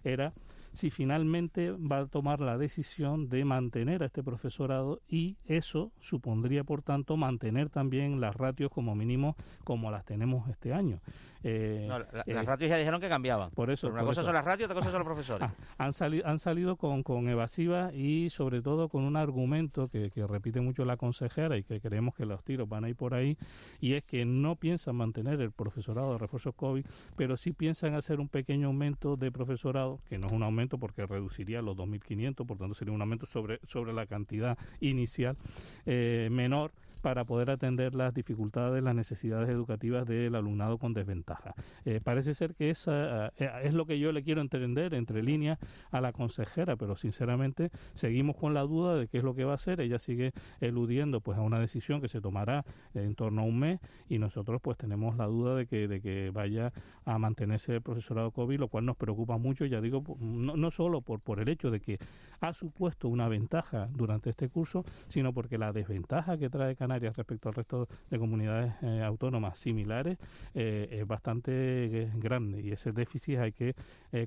era 0.04 0.34
si 0.74 0.90
finalmente 0.90 1.72
va 1.72 2.00
a 2.00 2.06
tomar 2.08 2.40
la 2.40 2.58
decisión 2.58 3.30
de 3.30 3.46
mantener 3.46 4.04
a 4.04 4.08
este 4.08 4.24
profesorado 4.24 5.02
y 5.08 5.38
eso 5.46 5.92
supondría, 6.00 6.64
por 6.64 6.82
tanto, 6.82 7.18
mantener 7.18 7.70
también 7.70 8.20
las 8.20 8.36
ratios 8.36 8.72
como 8.72 8.96
mínimo 8.96 9.36
como 9.64 9.92
las 9.92 10.06
tenemos 10.06 10.50
este 10.50 10.74
año. 10.74 11.00
Eh, 11.44 11.88
las 11.90 12.28
eh, 12.28 12.42
ratios 12.44 12.70
ya 12.70 12.78
dijeron 12.78 13.02
que 13.02 13.10
cambiaban. 13.10 13.52
Por 13.52 13.70
eso. 13.70 13.88
una 13.88 14.04
cosa 14.04 14.24
son 14.24 14.34
las 14.34 14.46
ratios, 14.46 14.70
otra 14.70 14.80
cosa 14.80 14.92
son 14.92 15.00
los 15.00 15.06
profesores. 15.06 15.50
Ah, 15.50 15.54
han, 15.78 15.94
salido 15.94 16.26
han 16.26 16.40
salido 16.40 16.78
con, 16.78 17.04
con 17.04 17.28
evasivas 17.28 17.94
y 17.94 18.30
sobre 18.30 18.62
todo 18.62 18.88
con 18.88 19.04
un 19.04 19.18
argumento 19.18 19.88
que, 19.88 20.10
que 20.10 20.26
repite 20.26 20.62
mucho 20.62 20.86
la 20.86 20.96
consejera 20.96 21.58
y 21.58 21.64
que 21.64 21.82
creemos 21.82 22.16
que 22.16 22.26
los 22.26 22.44
tiros 22.44 22.70
van 22.70 22.86
a 22.86 22.90
ir 22.90 22.96
por 22.96 23.14
ahí 23.14 23.38
y 23.82 23.94
es 23.94 24.04
que 24.04 24.24
no 24.24 24.56
piensan 24.56 24.96
mantener 24.96 25.42
el 25.42 25.52
profesorado 25.52 26.14
de 26.14 26.18
refuerzo 26.18 26.54
COVID, 26.54 26.86
pero 27.18 27.36
sí 27.36 27.52
piensan 27.52 27.94
hacer 27.96 28.20
un 28.20 28.30
pequeño 28.30 28.68
aumento 28.68 29.18
de 29.18 29.32
profesorado, 29.32 30.00
que 30.08 30.18
no 30.18 30.28
es 30.28 30.34
un 30.34 30.44
aumento 30.44 30.63
porque 30.70 31.06
reduciría 31.06 31.62
los 31.62 31.76
2.500, 31.78 32.46
por 32.46 32.58
tanto 32.58 32.74
sería 32.74 32.94
un 32.94 33.02
aumento 33.02 33.26
sobre, 33.26 33.60
sobre 33.66 33.94
la 33.94 34.06
cantidad 34.06 34.58
inicial 34.80 35.38
eh, 35.86 36.30
menor 36.32 36.72
para 37.04 37.26
poder 37.26 37.50
atender 37.50 37.96
las 37.96 38.14
dificultades, 38.14 38.82
las 38.82 38.96
necesidades 38.96 39.50
educativas 39.50 40.08
del 40.08 40.36
alumnado 40.36 40.78
con 40.78 40.94
desventaja. 40.94 41.54
Eh, 41.84 42.00
parece 42.02 42.34
ser 42.34 42.56
que 42.56 42.70
esa 42.70 43.28
eh, 43.36 43.52
es 43.64 43.74
lo 43.74 43.86
que 43.86 44.00
yo 44.00 44.14
le 44.14 44.24
quiero 44.24 44.40
entender 44.40 44.94
entre 44.94 45.22
líneas 45.22 45.60
a 45.92 46.00
la 46.00 46.14
consejera, 46.14 46.78
pero 46.78 46.96
sinceramente 46.96 47.72
seguimos 47.94 48.38
con 48.38 48.54
la 48.54 48.62
duda 48.62 48.96
de 48.96 49.10
qué 49.10 49.18
es 49.18 49.26
lo 49.26 49.36
que 49.36 49.44
va 49.44 49.52
a 49.52 49.56
hacer. 49.56 49.82
Ella 49.82 50.00
sigue 50.00 50.32
eludiendo 50.62 51.20
pues 51.20 51.38
a 51.38 51.42
una 51.42 51.60
decisión 51.60 52.00
que 52.00 52.08
se 52.08 52.22
tomará 52.22 52.64
en 52.94 53.16
torno 53.16 53.42
a 53.42 53.44
un 53.44 53.60
mes 53.60 53.82
y 54.08 54.18
nosotros 54.18 54.62
pues 54.62 54.78
tenemos 54.78 55.18
la 55.18 55.26
duda 55.26 55.56
de 55.56 55.68
que, 55.68 55.90
de 55.90 56.00
que 56.00 56.32
vaya 56.34 56.72
a 57.04 57.18
mantenerse 57.18 57.76
el 57.76 57.82
profesorado 57.82 58.32
COVID, 58.32 58.62
lo 58.62 58.70
cual 58.70 58.86
nos 58.86 58.96
preocupa 58.96 59.38
mucho, 59.38 59.66
ya 59.66 59.82
digo, 59.82 60.06
no, 60.22 60.56
no 60.56 60.72
solo 60.72 61.02
por, 61.02 61.20
por 61.20 61.42
el 61.42 61.50
hecho 61.50 61.70
de 61.70 61.82
que 61.82 62.00
ha 62.40 62.54
supuesto 62.54 63.10
una 63.10 63.28
ventaja 63.28 63.90
durante 63.92 64.30
este 64.30 64.48
curso, 64.48 64.86
sino 65.10 65.34
porque 65.34 65.58
la 65.58 65.74
desventaja 65.74 66.38
que 66.38 66.50
trae 66.50 66.78
Canarias 66.78 66.93
respecto 67.00 67.50
al 67.50 67.56
resto 67.56 67.88
de 68.10 68.20
comunidades 68.20 68.74
eh, 68.82 69.02
autónomas 69.04 69.58
similares 69.58 70.18
eh, 70.54 70.88
es 70.92 71.08
bastante 71.08 71.52
eh, 71.52 72.12
grande 72.16 72.62
y 72.62 72.72
ese 72.72 72.92
déficit 72.92 73.40
hay 73.40 73.52
que 73.52 73.76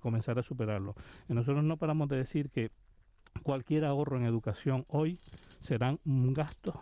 comenzar 0.01 0.39
a 0.39 0.43
superarlo. 0.43 0.95
nosotros 1.29 1.65
no 1.65 1.77
paramos 1.77 2.09
de 2.09 2.17
decir 2.17 2.51
que 2.51 2.71
cualquier 3.43 3.85
ahorro 3.85 4.17
en 4.17 4.25
educación 4.25 4.85
hoy 4.89 5.19
serán 5.61 6.01
gastos 6.05 6.77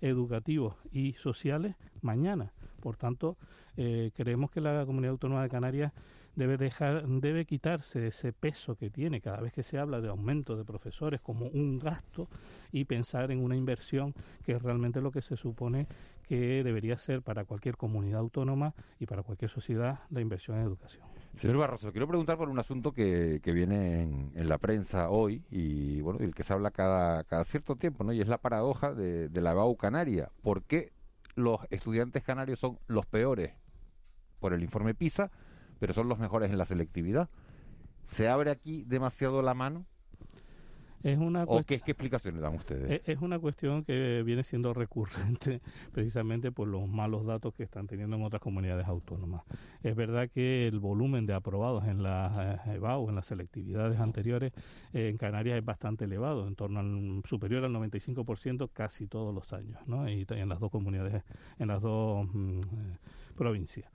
educativos 0.00 0.76
y 0.90 1.12
sociales 1.14 1.76
mañana. 2.00 2.52
Por 2.80 2.96
tanto, 2.96 3.36
creemos 3.74 4.50
que 4.50 4.60
la 4.60 4.86
Comunidad 4.86 5.12
Autónoma 5.12 5.42
de 5.42 5.48
Canarias 5.48 5.92
debe 6.38 6.56
dejar 6.56 7.06
debe 7.06 7.44
quitarse 7.44 8.06
ese 8.06 8.32
peso 8.32 8.76
que 8.76 8.90
tiene 8.90 9.20
cada 9.20 9.40
vez 9.40 9.52
que 9.52 9.64
se 9.64 9.76
habla 9.76 10.00
de 10.00 10.08
aumento 10.08 10.56
de 10.56 10.64
profesores 10.64 11.20
como 11.20 11.46
un 11.46 11.80
gasto 11.80 12.28
y 12.70 12.84
pensar 12.84 13.32
en 13.32 13.42
una 13.42 13.56
inversión 13.56 14.14
que 14.46 14.52
es 14.52 14.62
realmente 14.62 15.00
lo 15.00 15.10
que 15.10 15.20
se 15.20 15.36
supone 15.36 15.88
que 16.28 16.62
debería 16.62 16.96
ser 16.96 17.22
para 17.22 17.44
cualquier 17.44 17.76
comunidad 17.76 18.20
autónoma 18.20 18.72
y 19.00 19.06
para 19.06 19.24
cualquier 19.24 19.50
sociedad 19.50 20.00
la 20.10 20.20
inversión 20.20 20.58
en 20.58 20.62
educación. 20.62 21.04
Señor 21.38 21.56
Barroso, 21.56 21.90
quiero 21.90 22.06
preguntar 22.06 22.36
por 22.36 22.48
un 22.48 22.58
asunto 22.58 22.92
que, 22.92 23.40
que 23.42 23.52
viene 23.52 24.02
en, 24.02 24.48
la 24.48 24.58
prensa 24.58 25.10
hoy 25.10 25.42
y 25.50 26.00
bueno, 26.02 26.20
del 26.20 26.34
que 26.34 26.44
se 26.44 26.52
habla 26.52 26.70
cada, 26.70 27.24
cada 27.24 27.44
cierto 27.44 27.74
tiempo, 27.74 28.04
¿no? 28.04 28.12
Y 28.12 28.20
es 28.20 28.28
la 28.28 28.38
paradoja 28.38 28.94
de, 28.94 29.28
de 29.28 29.40
la 29.40 29.54
BAU 29.54 29.76
canaria. 29.76 30.30
¿Por 30.42 30.62
qué 30.62 30.92
los 31.34 31.60
estudiantes 31.70 32.22
canarios 32.22 32.60
son 32.60 32.78
los 32.86 33.06
peores 33.06 33.52
por 34.38 34.52
el 34.52 34.62
informe 34.62 34.94
PISA? 34.94 35.30
Pero 35.78 35.94
son 35.94 36.08
los 36.08 36.18
mejores 36.18 36.50
en 36.50 36.58
la 36.58 36.66
selectividad. 36.66 37.28
¿Se 38.04 38.28
abre 38.28 38.50
aquí 38.50 38.84
demasiado 38.86 39.42
la 39.42 39.54
mano? 39.54 39.84
Es 41.02 41.16
una 41.18 41.44
¿O 41.44 41.62
qué, 41.62 41.78
qué, 41.80 41.92
explicaciones 41.92 42.40
dan 42.40 42.56
ustedes? 42.56 43.02
Es 43.06 43.20
una 43.20 43.38
cuestión 43.38 43.84
que 43.84 44.22
viene 44.24 44.42
siendo 44.42 44.74
recurrente 44.74 45.60
precisamente 45.92 46.50
por 46.50 46.66
los 46.66 46.88
malos 46.88 47.24
datos 47.24 47.54
que 47.54 47.62
están 47.62 47.86
teniendo 47.86 48.16
en 48.16 48.24
otras 48.24 48.42
comunidades 48.42 48.86
autónomas. 48.86 49.42
Es 49.82 49.94
verdad 49.94 50.28
que 50.28 50.66
el 50.66 50.80
volumen 50.80 51.24
de 51.24 51.34
aprobados 51.34 51.84
en 51.84 52.02
las 52.02 52.66
eh, 52.66 52.74
EBAU, 52.74 53.08
en 53.08 53.14
las 53.14 53.26
selectividades 53.26 54.00
anteriores, 54.00 54.52
eh, 54.92 55.08
en 55.08 55.18
Canarias 55.18 55.58
es 55.58 55.64
bastante 55.64 56.06
elevado, 56.06 56.48
en 56.48 56.56
torno 56.56 56.80
al 56.80 57.22
superior 57.24 57.64
al 57.64 57.72
95% 57.72 58.70
casi 58.72 59.06
todos 59.06 59.32
los 59.32 59.52
años, 59.52 59.78
¿no? 59.86 60.08
Y 60.08 60.26
en 60.28 60.48
las 60.48 60.58
dos 60.58 60.72
comunidades, 60.72 61.22
en 61.60 61.68
las 61.68 61.80
dos 61.80 62.26
mm, 62.32 62.58
eh, 62.58 62.96
provincias. 63.36 63.88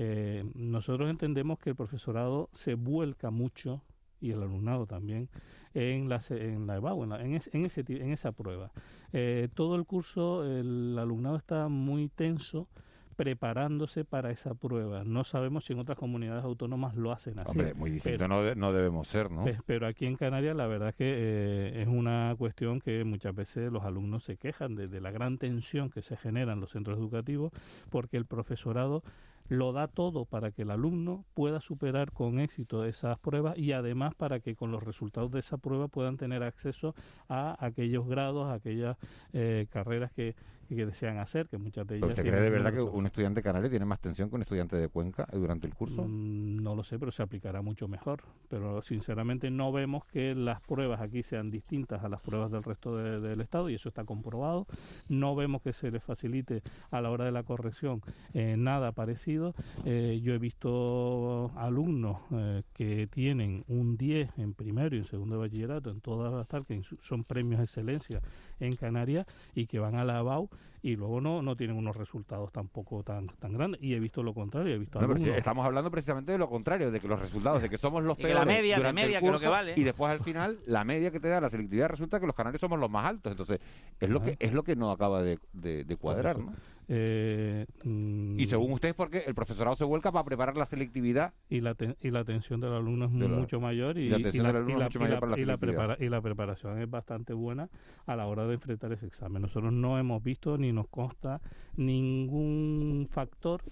Eh, 0.00 0.44
nosotros 0.54 1.10
entendemos 1.10 1.58
que 1.58 1.70
el 1.70 1.76
profesorado 1.76 2.48
se 2.52 2.74
vuelca 2.74 3.30
mucho 3.30 3.82
y 4.20 4.30
el 4.30 4.40
alumnado 4.42 4.86
también 4.86 5.28
en 5.74 6.08
la 6.08 6.20
en 6.30 6.66
la 6.66 6.76
EBAU, 6.76 7.04
en, 7.04 7.12
en, 7.12 7.66
ese, 7.66 7.84
en 7.88 8.12
esa 8.12 8.32
prueba. 8.32 8.70
Eh, 9.12 9.48
todo 9.54 9.74
el 9.74 9.84
curso 9.84 10.44
el 10.44 10.96
alumnado 10.98 11.36
está 11.36 11.68
muy 11.68 12.08
tenso 12.08 12.68
preparándose 13.16 14.04
para 14.04 14.30
esa 14.30 14.54
prueba. 14.54 15.02
No 15.02 15.24
sabemos 15.24 15.64
si 15.64 15.72
en 15.72 15.80
otras 15.80 15.98
comunidades 15.98 16.44
autónomas 16.44 16.94
lo 16.94 17.10
hacen 17.10 17.40
así. 17.40 17.50
Hombre, 17.50 17.74
muy 17.74 17.90
distinto 17.90 18.28
no, 18.28 18.54
no, 18.54 18.72
debemos 18.72 19.08
ser, 19.08 19.32
¿no? 19.32 19.44
Pero 19.66 19.88
aquí 19.88 20.06
en 20.06 20.14
Canarias 20.14 20.54
la 20.54 20.68
verdad 20.68 20.90
es 20.90 20.94
que 20.94 21.14
eh, 21.18 21.82
es 21.82 21.88
una 21.88 22.36
cuestión 22.38 22.80
que 22.80 23.02
muchas 23.02 23.34
veces 23.34 23.72
los 23.72 23.82
alumnos 23.82 24.22
se 24.22 24.36
quejan 24.36 24.76
de, 24.76 24.86
de 24.86 25.00
la 25.00 25.10
gran 25.10 25.38
tensión 25.38 25.90
que 25.90 26.02
se 26.02 26.16
genera 26.16 26.52
en 26.52 26.60
los 26.60 26.70
centros 26.70 26.96
educativos 26.96 27.50
porque 27.90 28.16
el 28.16 28.24
profesorado 28.24 29.02
lo 29.48 29.72
da 29.72 29.88
todo 29.88 30.24
para 30.24 30.50
que 30.50 30.62
el 30.62 30.70
alumno 30.70 31.24
pueda 31.34 31.60
superar 31.60 32.12
con 32.12 32.38
éxito 32.38 32.84
esas 32.84 33.18
pruebas 33.18 33.56
y 33.58 33.72
además 33.72 34.14
para 34.14 34.40
que 34.40 34.54
con 34.54 34.70
los 34.70 34.82
resultados 34.82 35.30
de 35.32 35.40
esa 35.40 35.58
prueba 35.58 35.88
puedan 35.88 36.16
tener 36.16 36.42
acceso 36.42 36.94
a 37.28 37.56
aquellos 37.64 38.06
grados, 38.06 38.46
a 38.48 38.54
aquellas 38.54 38.96
eh, 39.32 39.66
carreras 39.70 40.12
que, 40.12 40.34
que 40.76 40.86
desean 40.86 41.18
hacer, 41.18 41.48
que 41.48 41.58
muchas 41.58 41.86
de 41.86 41.96
ellas... 41.96 42.10
¿Usted 42.10 42.22
cree 42.22 42.40
de 42.40 42.50
verdad 42.50 42.72
que 42.72 42.80
un 42.80 43.06
estudiante 43.06 43.42
canario 43.42 43.70
tiene 43.70 43.84
más 43.84 44.00
tensión 44.00 44.28
que 44.28 44.36
un 44.36 44.42
estudiante 44.42 44.76
de 44.76 44.88
Cuenca 44.88 45.26
durante 45.32 45.66
el 45.66 45.74
curso? 45.74 46.04
Mm, 46.06 46.62
no 46.62 46.74
lo 46.74 46.84
sé, 46.84 46.98
pero 46.98 47.10
se 47.12 47.22
aplicará 47.22 47.62
mucho 47.62 47.88
mejor. 47.88 48.22
Pero 48.48 48.82
sinceramente 48.82 49.50
no 49.50 49.72
vemos 49.72 50.04
que 50.06 50.34
las 50.34 50.60
pruebas 50.60 51.00
aquí 51.00 51.22
sean 51.22 51.50
distintas 51.50 52.04
a 52.04 52.08
las 52.08 52.20
pruebas 52.20 52.50
del 52.50 52.62
resto 52.62 52.96
del 52.96 53.40
Estado 53.40 53.70
y 53.70 53.74
eso 53.74 53.88
está 53.88 54.04
comprobado. 54.04 54.66
No 55.08 55.34
vemos 55.34 55.62
que 55.62 55.72
se 55.72 55.90
les 55.90 56.02
facilite 56.02 56.62
a 56.90 57.00
la 57.00 57.10
hora 57.10 57.24
de 57.24 57.32
la 57.32 57.42
corrección 57.42 58.02
eh, 58.34 58.56
nada 58.58 58.92
parecido. 58.92 59.54
Eh, 59.84 60.20
yo 60.22 60.34
he 60.34 60.38
visto 60.38 61.50
alumnos 61.56 62.18
eh, 62.32 62.62
que 62.74 63.06
tienen 63.06 63.64
un 63.68 63.96
10 63.96 64.38
en 64.38 64.54
primero 64.54 64.96
y 64.96 65.00
en 65.00 65.06
segundo 65.06 65.36
de 65.36 65.40
bachillerato, 65.40 65.90
en 65.90 66.00
todas 66.00 66.32
las 66.32 66.48
tal, 66.48 66.64
que 66.64 66.82
son 67.02 67.24
premios 67.24 67.58
de 67.58 67.64
excelencia 67.64 68.20
en 68.60 68.76
Canarias 68.76 69.26
y 69.54 69.66
que 69.66 69.78
van 69.78 69.94
a 69.94 70.04
la 70.04 70.18
ABAU 70.18 70.48
y 70.82 70.96
luego 70.96 71.20
no, 71.20 71.42
no 71.42 71.56
tienen 71.56 71.76
unos 71.76 71.96
resultados 71.96 72.52
tampoco 72.52 73.02
tan, 73.02 73.26
tan 73.26 73.52
grandes. 73.52 73.82
Y 73.82 73.94
he 73.94 74.00
visto 74.00 74.22
lo 74.22 74.34
contrario, 74.34 74.74
he 74.74 74.78
visto 74.78 75.00
estamos 75.36 75.64
hablando 75.64 75.90
precisamente 75.90 76.32
de 76.32 76.38
lo 76.38 76.48
contrario, 76.48 76.90
de 76.90 77.00
que 77.00 77.08
los 77.08 77.20
resultados, 77.20 77.62
de 77.62 77.68
que 77.68 77.78
somos 77.78 78.02
los 78.02 78.16
peores. 78.16 78.36
la 78.36 78.44
media, 78.44 78.78
la 78.78 78.92
media, 78.92 79.20
que 79.20 79.30
lo 79.30 79.40
que 79.40 79.48
vale. 79.48 79.74
Y 79.76 79.82
después 79.82 80.10
al 80.10 80.20
final, 80.20 80.56
la 80.66 80.84
media 80.84 81.10
que 81.10 81.20
te 81.20 81.28
da 81.28 81.40
la 81.40 81.50
selectividad 81.50 81.88
resulta 81.88 82.20
que 82.20 82.26
los 82.26 82.34
canarios 82.34 82.60
somos 82.60 82.78
los 82.78 82.90
más 82.90 83.06
altos. 83.06 83.32
Entonces, 83.32 83.60
es 83.98 84.08
lo 84.08 84.22
que 84.22 84.36
es 84.38 84.52
lo 84.52 84.62
que 84.62 84.76
no 84.76 84.90
acaba 84.90 85.22
de, 85.22 85.38
de, 85.52 85.96
cuadrar, 85.96 86.38
¿no? 86.38 86.52
Eh, 86.90 87.66
y 87.84 88.46
según 88.46 88.72
ustedes, 88.72 88.94
porque 88.94 89.22
el 89.26 89.34
profesorado 89.34 89.76
se 89.76 89.84
vuelca 89.84 90.10
para 90.10 90.24
preparar 90.24 90.56
la 90.56 90.66
selectividad. 90.66 91.34
Y 91.50 91.60
la, 91.60 91.76
y 92.00 92.10
la 92.10 92.20
atención 92.20 92.60
del 92.60 92.72
alumno 92.72 93.04
es 93.04 93.10
mucho 93.10 93.60
mayor 93.60 93.98
y 93.98 94.08
la 94.08 96.20
preparación 96.20 96.80
es 96.80 96.90
bastante 96.90 97.34
buena 97.34 97.68
a 98.06 98.16
la 98.16 98.26
hora 98.26 98.46
de 98.46 98.54
enfrentar 98.54 98.92
ese 98.92 99.06
examen. 99.06 99.42
Nosotros 99.42 99.72
no 99.72 99.98
hemos 99.98 100.22
visto 100.22 100.56
ni 100.56 100.72
nos 100.72 100.88
consta 100.88 101.40
ningún 101.76 103.06
factor 103.10 103.62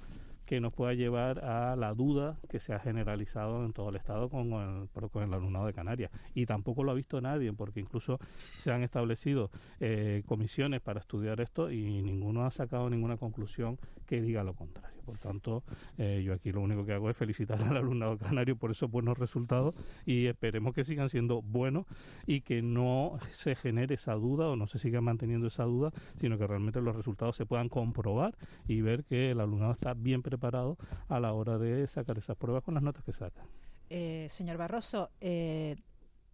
que 0.47 0.61
nos 0.61 0.73
pueda 0.73 0.95
llevar 0.95 1.45
a 1.45 1.77
la 1.77 1.93
duda 1.93 2.39
que 2.49 2.61
se 2.61 2.73
ha 2.73 2.79
generalizado 2.79 3.65
en 3.65 3.73
todo 3.73 3.91
el 3.91 3.97
Estado 3.97 4.31
con 4.31 4.53
el, 4.53 5.11
con 5.11 5.23
el 5.23 5.35
alumnado 5.35 5.67
de 5.67 5.75
Canarias. 5.75 6.11
Y 6.35 6.47
tampoco 6.47 6.85
lo 6.85 6.93
ha 6.93 6.95
visto 6.95 7.21
nadie, 7.21 7.53
porque 7.53 7.81
incluso 7.81 8.19
se 8.57 8.71
han 8.71 8.83
establecido 8.83 9.51
eh, 9.81 10.23
comisiones 10.27 10.81
para 10.81 11.01
estudiar 11.01 11.41
esto 11.41 11.71
y 11.71 12.03
ninguno 12.03 12.47
ha 12.47 12.51
sacado 12.51 12.89
ninguna 12.89 13.17
conclusión 13.17 13.79
que 14.07 14.23
diga 14.23 14.45
lo 14.45 14.55
contrario. 14.55 14.96
Por 15.07 15.19
tanto, 15.19 15.63
eh, 15.99 16.21
yo 16.25 16.35
aquí 16.35 16.51
lo 16.51 16.61
único 16.61 16.85
que 16.85 16.93
hago 16.93 17.09
es 17.09 17.17
felicitar 17.17 17.63
al 17.63 17.77
alumnado 17.77 18.19
canario 18.19 18.57
por 18.57 18.73
esos 18.73 18.91
buenos 18.91 19.17
resultados 19.17 19.77
y 20.05 20.27
esperemos 20.27 20.75
que 20.75 20.83
sigan 20.83 21.09
siendo 21.09 21.43
buenos 21.43 21.87
y 22.27 22.41
que 22.41 22.61
no 22.61 23.13
se 23.31 23.55
genere 23.55 23.95
esa 23.95 24.15
duda 24.15 24.49
o 24.49 24.57
no 24.57 24.67
se 24.67 24.81
siga 24.81 25.01
manteniendo 25.01 25.47
esa 25.47 25.63
duda, 25.63 25.93
sino 26.19 26.37
que 26.39 26.47
realmente 26.49 26.81
los 26.81 26.97
resultados 26.97 27.37
se 27.37 27.47
puedan 27.47 27.69
comprobar 27.69 28.37
y 28.67 28.81
ver 28.81 29.05
que 29.05 29.31
el 29.31 29.39
alumnado 29.39 29.71
está 29.71 29.95
bien 29.95 30.23
preparado 30.23 30.77
a 31.09 31.21
la 31.21 31.33
hora 31.33 31.57
de 31.57 31.87
sacar 31.87 32.19
esas 32.19 32.37
pruebas 32.37 32.65
con 32.65 32.75
las 32.75 32.83
notas 32.83 33.05
que 33.05 33.13
saca. 33.13 33.47
Eh, 33.89 34.27
señor 34.29 34.57
Barroso, 34.57 35.11
eh, 35.21 35.77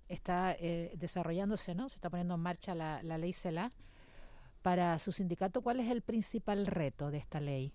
está 0.08 0.56
desarrollándose, 0.94 1.74
¿no? 1.74 1.90
Se 1.90 1.96
está 1.96 2.08
poniendo 2.08 2.34
en 2.36 2.40
marcha 2.40 2.74
la 2.74 3.18
ley 3.18 3.34
CELA. 3.34 3.72
Para 4.62 4.96
su 5.00 5.10
sindicato, 5.10 5.60
¿cuál 5.60 5.80
es 5.80 5.90
el 5.90 6.02
principal 6.02 6.66
reto 6.66 7.10
de 7.10 7.18
esta 7.18 7.40
ley? 7.40 7.72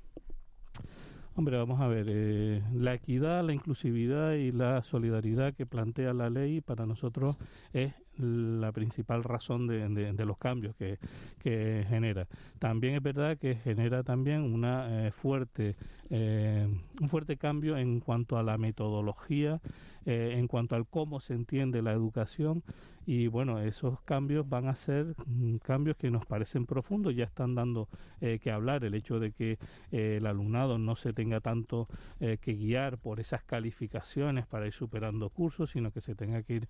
Hombre, 1.38 1.56
vamos 1.56 1.80
a 1.82 1.88
ver, 1.88 2.08
eh, 2.10 2.64
la 2.74 2.96
equidad, 2.96 3.44
la 3.44 3.54
inclusividad 3.54 4.34
y 4.34 4.52
la 4.52 4.82
solidaridad 4.82 5.54
que 5.54 5.68
plantea 5.68 6.12
la 6.12 6.32
ley 6.32 6.62
para 6.62 6.88
nosotros 6.88 7.38
es 7.74 7.94
la 8.18 8.72
principal 8.72 9.24
razón 9.24 9.68
de, 9.68 10.26
los 10.26 10.38
cambios 10.40 10.76
que, 10.76 10.98
que, 11.38 11.86
genera. 11.88 12.28
También 12.58 12.96
es 12.96 13.04
verdad 13.04 13.38
que 13.38 13.54
genera 13.54 14.02
también 14.02 14.42
una 14.42 15.06
eh, 15.06 15.12
fuerte, 15.12 15.76
eh, 16.10 16.68
un 17.00 17.10
fuerte 17.10 17.38
cambio 17.38 17.78
en 17.78 18.00
cuanto 18.00 18.38
a 18.38 18.44
la 18.44 18.58
metodología, 18.58 19.62
en 20.10 20.48
cuanto 20.48 20.76
al 20.78 20.88
cómo 20.88 21.20
se 21.20 21.34
entiende 21.34 21.82
la 21.82 21.92
educación. 21.92 22.64
Y 23.08 23.28
bueno, 23.28 23.62
esos 23.62 24.02
cambios 24.02 24.50
van 24.50 24.68
a 24.68 24.76
ser 24.76 25.16
mm, 25.26 25.60
cambios 25.60 25.96
que 25.96 26.12
nos 26.12 26.26
parecen 26.26 26.66
profundos, 26.66 27.16
ya 27.16 27.24
están 27.24 27.56
dando 27.56 27.88
eh, 28.20 28.38
que 28.44 28.52
hablar. 28.52 28.84
El 28.84 28.96
hecho 28.96 29.18
de 29.18 29.32
que 29.32 29.58
eh, 29.94 30.18
el 30.18 30.28
alumnado 30.28 30.78
no 30.78 30.98
se 30.98 31.14
tenga 31.14 31.40
tanto 31.40 31.88
eh, 32.20 32.38
que 32.42 32.54
guiar 32.56 32.98
por 32.98 33.22
esas 33.22 33.46
calificaciones 33.46 34.46
para 34.46 34.68
ir 34.68 34.74
superando 34.74 35.30
cursos, 35.30 35.70
sino 35.70 35.92
que 35.92 36.02
se 36.02 36.16
tenga 36.16 36.44
que 36.44 36.56
ir 36.56 36.68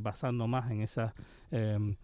basando 0.00 0.46
más 0.46 0.70
en 0.70 0.82
ese 0.82 1.10
em, 1.50 1.96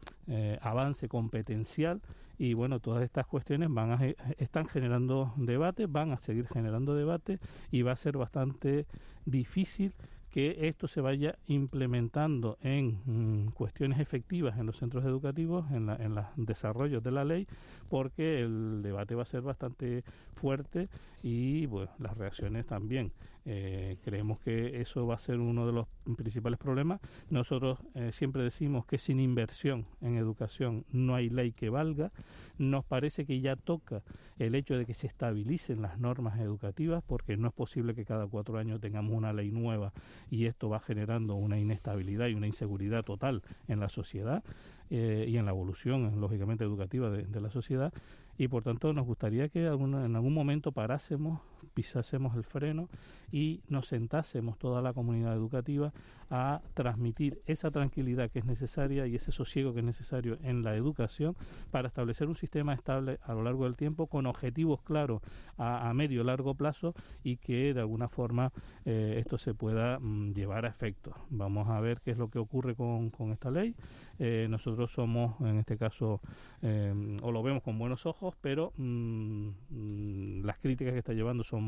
avance 0.61 1.09
competencial 1.09 2.01
y 2.39 2.55
bueno, 2.55 2.81
todas 2.81 3.03
estas 3.03 3.27
cuestiones 3.27 3.69
van 3.73 3.93
a, 3.93 3.99
están 4.39 4.67
generando 4.67 5.33
debate, 5.37 5.87
van 5.87 6.13
a 6.13 6.19
seguir 6.19 6.47
generando 6.49 6.95
debate 6.95 7.39
y 7.71 7.83
va 7.83 7.93
a 7.93 7.97
ser 7.97 8.17
bastante 8.17 8.87
difícil 9.25 9.93
que 10.31 10.69
esto 10.69 10.87
se 10.87 11.01
vaya 11.01 11.39
implementando 11.47 12.59
en 12.61 13.01
mm, 13.07 13.53
cuestiones 13.53 14.01
efectivas 14.01 14.59
en 14.59 14.67
los 14.67 14.77
centros 14.77 15.05
educativos, 15.07 15.71
en, 15.71 15.89
en 15.89 16.15
los 16.15 16.27
desarrollos 16.37 17.03
de 17.03 17.11
la 17.11 17.25
ley, 17.25 17.47
porque 17.89 18.43
el 18.43 18.83
debate 18.83 19.15
va 19.15 19.23
a 19.23 19.27
ser 19.27 19.41
bastante 19.41 20.05
fuerte 20.35 20.91
y 21.23 21.67
las 21.99 22.19
reacciones 22.19 22.67
también. 22.67 23.13
Eh, 23.49 23.97
creemos 24.03 24.41
que 24.41 24.81
eso 24.81 25.07
va 25.07 25.15
a 25.15 25.19
ser 25.21 25.39
uno 25.39 25.67
de 25.67 25.73
los 25.73 25.87
principales 26.17 26.59
problemas. 26.59 27.01
Nosotros 27.31 27.79
eh, 27.95 28.11
siempre 28.13 28.43
decimos 28.43 28.87
que 28.87 28.99
sin 28.99 29.21
inversión 29.21 29.87
en 30.01 30.17
educación 30.17 30.85
no 30.91 31.15
hay 31.15 31.31
ley 31.31 31.53
que 31.53 31.71
valga. 31.71 32.11
Nos 32.59 32.85
parece 32.85 33.25
que 33.25 33.41
ya 33.41 33.55
toca 33.55 34.03
el 34.39 34.57
hecho 34.57 34.77
de 34.77 34.85
que 34.85 34.95
se 34.95 35.07
estabilicen 35.07 35.81
las 35.81 35.99
normas 36.01 36.41
educativas, 36.41 37.05
porque 37.07 37.37
no 37.37 37.49
es 37.49 37.55
posible 37.55 37.95
que 37.95 38.05
cada 38.05 38.27
cuatro 38.27 38.59
años 38.59 38.81
tengamos 38.81 39.15
una 39.15 39.33
ley 39.33 39.53
nueva 39.53 39.93
y 40.29 40.47
esto 40.47 40.69
va 40.69 40.81
generando 40.81 41.37
una 41.37 41.59
inestabilidad 41.59 42.27
y 42.27 42.35
una 42.35 42.49
inseguridad 42.49 43.05
total 43.05 43.43
en 43.69 43.79
la 43.79 43.89
sociedad 43.89 44.43
eh, 44.91 45.27
y 45.29 45.37
en 45.37 45.45
la 45.45 45.53
evolución, 45.53 46.21
lógicamente, 46.21 46.65
educativa 46.65 47.11
de 47.11 47.41
la 47.41 47.51
sociedad 47.51 47.93
y 48.39 48.49
por 48.49 48.63
tanto 48.63 48.93
nos 48.93 49.07
gustaría 49.07 49.49
que 49.49 49.67
en 49.67 50.17
algún 50.17 50.35
momento 50.35 50.73
parásemos, 50.73 51.41
pisásemos 51.77 52.35
el 52.35 52.43
freno 52.43 52.89
y 53.31 53.61
nos 53.69 53.89
sentásemos 53.89 54.59
toda 54.59 54.81
la 54.81 54.95
comunidad 54.95 55.35
educativa 55.35 55.93
a 56.31 56.63
transmitir 56.73 57.39
esa 57.47 57.71
tranquilidad 57.71 58.31
que 58.31 58.39
es 58.39 58.47
necesaria 58.47 59.07
y 59.07 59.15
ese 59.15 59.31
sosiego 59.31 59.75
que 59.75 59.81
es 59.81 59.85
necesario 59.85 60.39
en 60.43 60.63
la 60.63 60.75
educación 60.75 61.37
para 61.71 61.89
establecer 61.89 62.29
un 62.29 62.35
sistema 62.35 62.73
estable 62.73 63.21
a 63.25 63.35
lo 63.35 63.43
largo 63.43 63.65
del 63.65 63.77
tiempo 63.77 64.07
con 64.07 64.25
objetivos 64.25 64.81
claros 64.81 65.21
a, 65.59 65.93
medio 65.93 66.25
largo 66.25 66.55
plazo 66.55 66.95
y 67.23 67.37
que 67.37 67.75
de 67.75 67.81
alguna 67.81 68.09
forma 68.09 68.53
eh, 68.87 69.17
esto 69.19 69.37
se 69.37 69.53
pueda 69.53 69.99
mm, 69.99 70.33
llevar 70.33 70.65
a 70.65 70.69
efecto. 70.69 71.15
Vamos 71.29 71.69
a 71.69 71.79
ver 71.81 72.01
qué 72.01 72.13
es 72.13 72.19
lo 72.19 72.31
que 72.31 72.39
ocurre 72.39 72.75
con, 72.75 73.11
con 73.11 73.33
esta 73.33 73.51
ley. 73.51 73.75
Eh, 74.19 74.47
nosotros 74.49 74.91
somos, 74.93 75.39
en 75.43 75.59
este 75.59 75.77
caso, 75.77 76.21
eh, 76.63 77.19
o 77.23 77.31
lo 77.33 77.43
vemos 77.43 77.63
con 77.63 77.79
buenos 77.79 78.07
ojos, 78.07 78.35
pero 78.41 78.73
mm, 78.79 79.49
mm, 79.71 80.45
las 80.45 80.59
críticas 80.59 80.95
que 80.95 81.01
está 81.01 81.13
llevando 81.13 81.45
son 81.45 81.66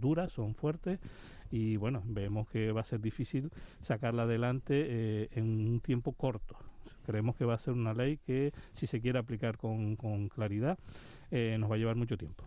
duras, 0.00 0.32
son 0.32 0.54
fuertes 0.54 0.98
y 1.50 1.76
bueno, 1.76 2.02
vemos 2.06 2.48
que 2.48 2.72
va 2.72 2.80
a 2.80 2.84
ser 2.84 3.00
difícil 3.00 3.50
sacarla 3.82 4.22
adelante 4.22 4.86
eh, 4.88 5.28
en 5.32 5.44
un 5.44 5.80
tiempo 5.80 6.12
corto. 6.12 6.56
Creemos 7.04 7.36
que 7.36 7.44
va 7.44 7.54
a 7.54 7.58
ser 7.58 7.74
una 7.74 7.92
ley 7.92 8.18
que, 8.18 8.52
si 8.72 8.86
se 8.86 9.00
quiere 9.00 9.18
aplicar 9.18 9.56
con, 9.56 9.96
con 9.96 10.28
claridad, 10.28 10.78
eh, 11.30 11.56
nos 11.58 11.70
va 11.70 11.74
a 11.74 11.78
llevar 11.78 11.96
mucho 11.96 12.16
tiempo. 12.16 12.44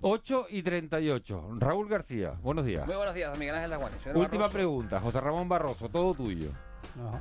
8 0.00 0.46
y 0.50 0.62
38. 0.62 1.58
Raúl 1.58 1.88
García, 1.88 2.32
buenos 2.42 2.64
días. 2.64 2.86
Muy 2.86 2.96
buenos 2.96 3.14
días, 3.14 3.38
Miguel 3.38 3.54
Ángel 3.54 3.72
Aguanes. 3.74 4.00
Última 4.14 4.48
pregunta, 4.48 4.98
José 5.00 5.20
Ramón 5.20 5.48
Barroso, 5.48 5.88
todo 5.88 6.14
tuyo. 6.14 6.50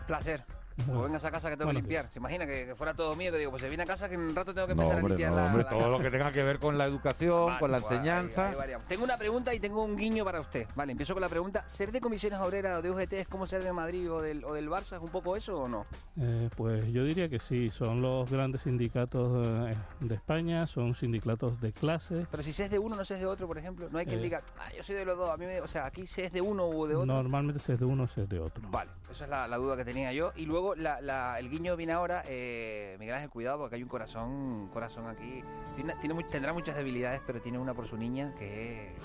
Placer. 0.08 0.44
O 0.92 1.04
venga 1.04 1.16
a 1.16 1.18
esa 1.18 1.32
casa 1.32 1.50
que 1.50 1.58
tengo 1.58 1.72
que 1.72 1.78
limpiar. 1.78 2.10
¿Se 2.12 2.20
imagina 2.20 2.46
que, 2.46 2.74
fuera 2.76 2.94
todo 2.94 3.16
mío? 3.16 3.32
Que 3.32 3.40
digo, 3.40 3.52
pues 3.52 3.62
se 3.62 3.70
viene 3.70 3.84
a 3.84 3.86
casa 3.86 4.10
que 4.10 4.16
en 4.16 4.22
un 4.22 4.36
rato 4.36 4.54
tengo 4.54 4.68
que 4.68 4.74
empezar 4.74 4.98
a 4.98 5.02
limpiar 5.02 5.32
no, 5.32 5.46
hombre, 5.46 5.66
todo 5.66 5.90
lo 5.90 6.00
que 6.00 6.10
tenga 6.10 6.32
que 6.32 6.44
ver 6.44 6.60
con 6.60 6.78
la 6.78 6.86
educación, 6.86 7.58
con 7.60 7.72
la 7.72 7.80
pues, 7.80 7.92
enseñanza. 7.92 8.52
tengo 8.88 9.04
una 9.04 9.18
pregunta 9.18 9.54
y 9.54 9.60
tengo 9.60 9.84
un 9.84 9.96
guiño 9.96 10.24
para 10.24 10.40
usted. 10.40 10.68
Vale, 10.76 10.92
empiezo 10.92 11.14
con 11.14 11.22
la 11.22 11.30
pregunta. 11.30 11.64
¿Ser 11.68 11.92
de 11.92 12.02
comisiones 12.02 12.40
obreras 12.40 12.80
o 12.80 12.82
de 12.82 12.92
UGT 12.92 13.14
es 13.14 13.28
como 13.28 13.48
ser 13.48 13.64
de 13.64 13.74
Madrid 13.74 14.12
o 14.12 14.22
del, 14.22 14.44
o 14.44 14.54
del 14.54 14.70
Barça? 14.70 14.96
¿Es 14.96 15.02
un 15.02 15.10
poco 15.10 15.36
eso 15.36 15.62
o 15.62 15.68
no? 15.68 15.86
Eh, 16.18 16.50
pues 16.56 16.88
yo 16.88 17.04
diría 17.04 17.30
que 17.30 17.40
sí. 17.40 17.70
Son 17.72 18.02
los 18.02 18.30
grandes 18.30 18.62
sindicatos 18.62 19.46
eh, 19.46 19.76
de 20.00 20.16
España, 20.16 20.68
son 20.68 20.96
sindicatos 20.96 21.60
de 21.62 21.72
clase. 21.72 22.28
Pero 22.30 22.44
si 22.44 22.54
se 22.54 22.66
es 22.66 22.70
de 22.70 22.80
uno, 22.80 22.96
no 22.96 23.06
se 23.06 23.16
es 23.16 23.20
de 23.20 23.26
otro, 23.26 23.48
por 23.48 23.58
ejemplo. 23.58 23.88
No 23.92 24.00
hay 24.00 24.06
quien 24.06 24.20
eh, 24.20 24.24
diga, 24.24 24.42
ah, 24.60 24.70
yo 24.76 24.84
soy 24.84 24.96
de 24.96 25.06
los 25.06 25.18
dos. 25.18 25.30
A 25.30 25.38
mí 25.38 25.46
o 25.62 25.68
sea, 25.68 25.86
aquí 25.86 26.06
se 26.08 26.26
es 26.26 26.32
de 26.32 26.42
uno 26.42 26.66
o 26.66 26.88
de 26.88 26.96
otro. 26.96 27.06
Normalmente 27.06 27.60
se 27.60 27.74
es 27.74 27.80
de 27.80 27.86
uno 27.86 28.04
o 28.04 28.08
se 28.08 28.24
es 28.24 28.30
de 28.30 28.40
otro. 28.40 28.64
Vale, 28.70 28.92
esa 29.12 29.24
es 29.26 29.30
la, 29.30 29.58
duda 29.58 29.76
que 29.76 29.86
tenía 29.86 30.14
yo. 30.14 30.32
Y 30.36 30.46
luego 30.46 30.69
la, 30.76 31.02
la, 31.02 31.40
el 31.40 31.50
guiño 31.50 31.76
viene 31.76 31.94
ahora, 31.94 32.24
eh, 32.28 32.96
Miguel 33.00 33.16
Ángel, 33.16 33.30
cuidado 33.30 33.60
porque 33.60 33.76
hay 33.76 33.84
un 33.84 33.90
corazón, 33.90 34.70
corazón 34.72 35.08
aquí. 35.08 35.44
Tiene, 35.76 35.96
tendrá 36.30 36.54
muchas 36.54 36.76
debilidades, 36.76 37.22
pero 37.26 37.42
tiene 37.42 37.60
una 37.60 37.74
por 37.74 37.88
su 37.88 37.98
niña 37.98 38.34
que 38.36 38.96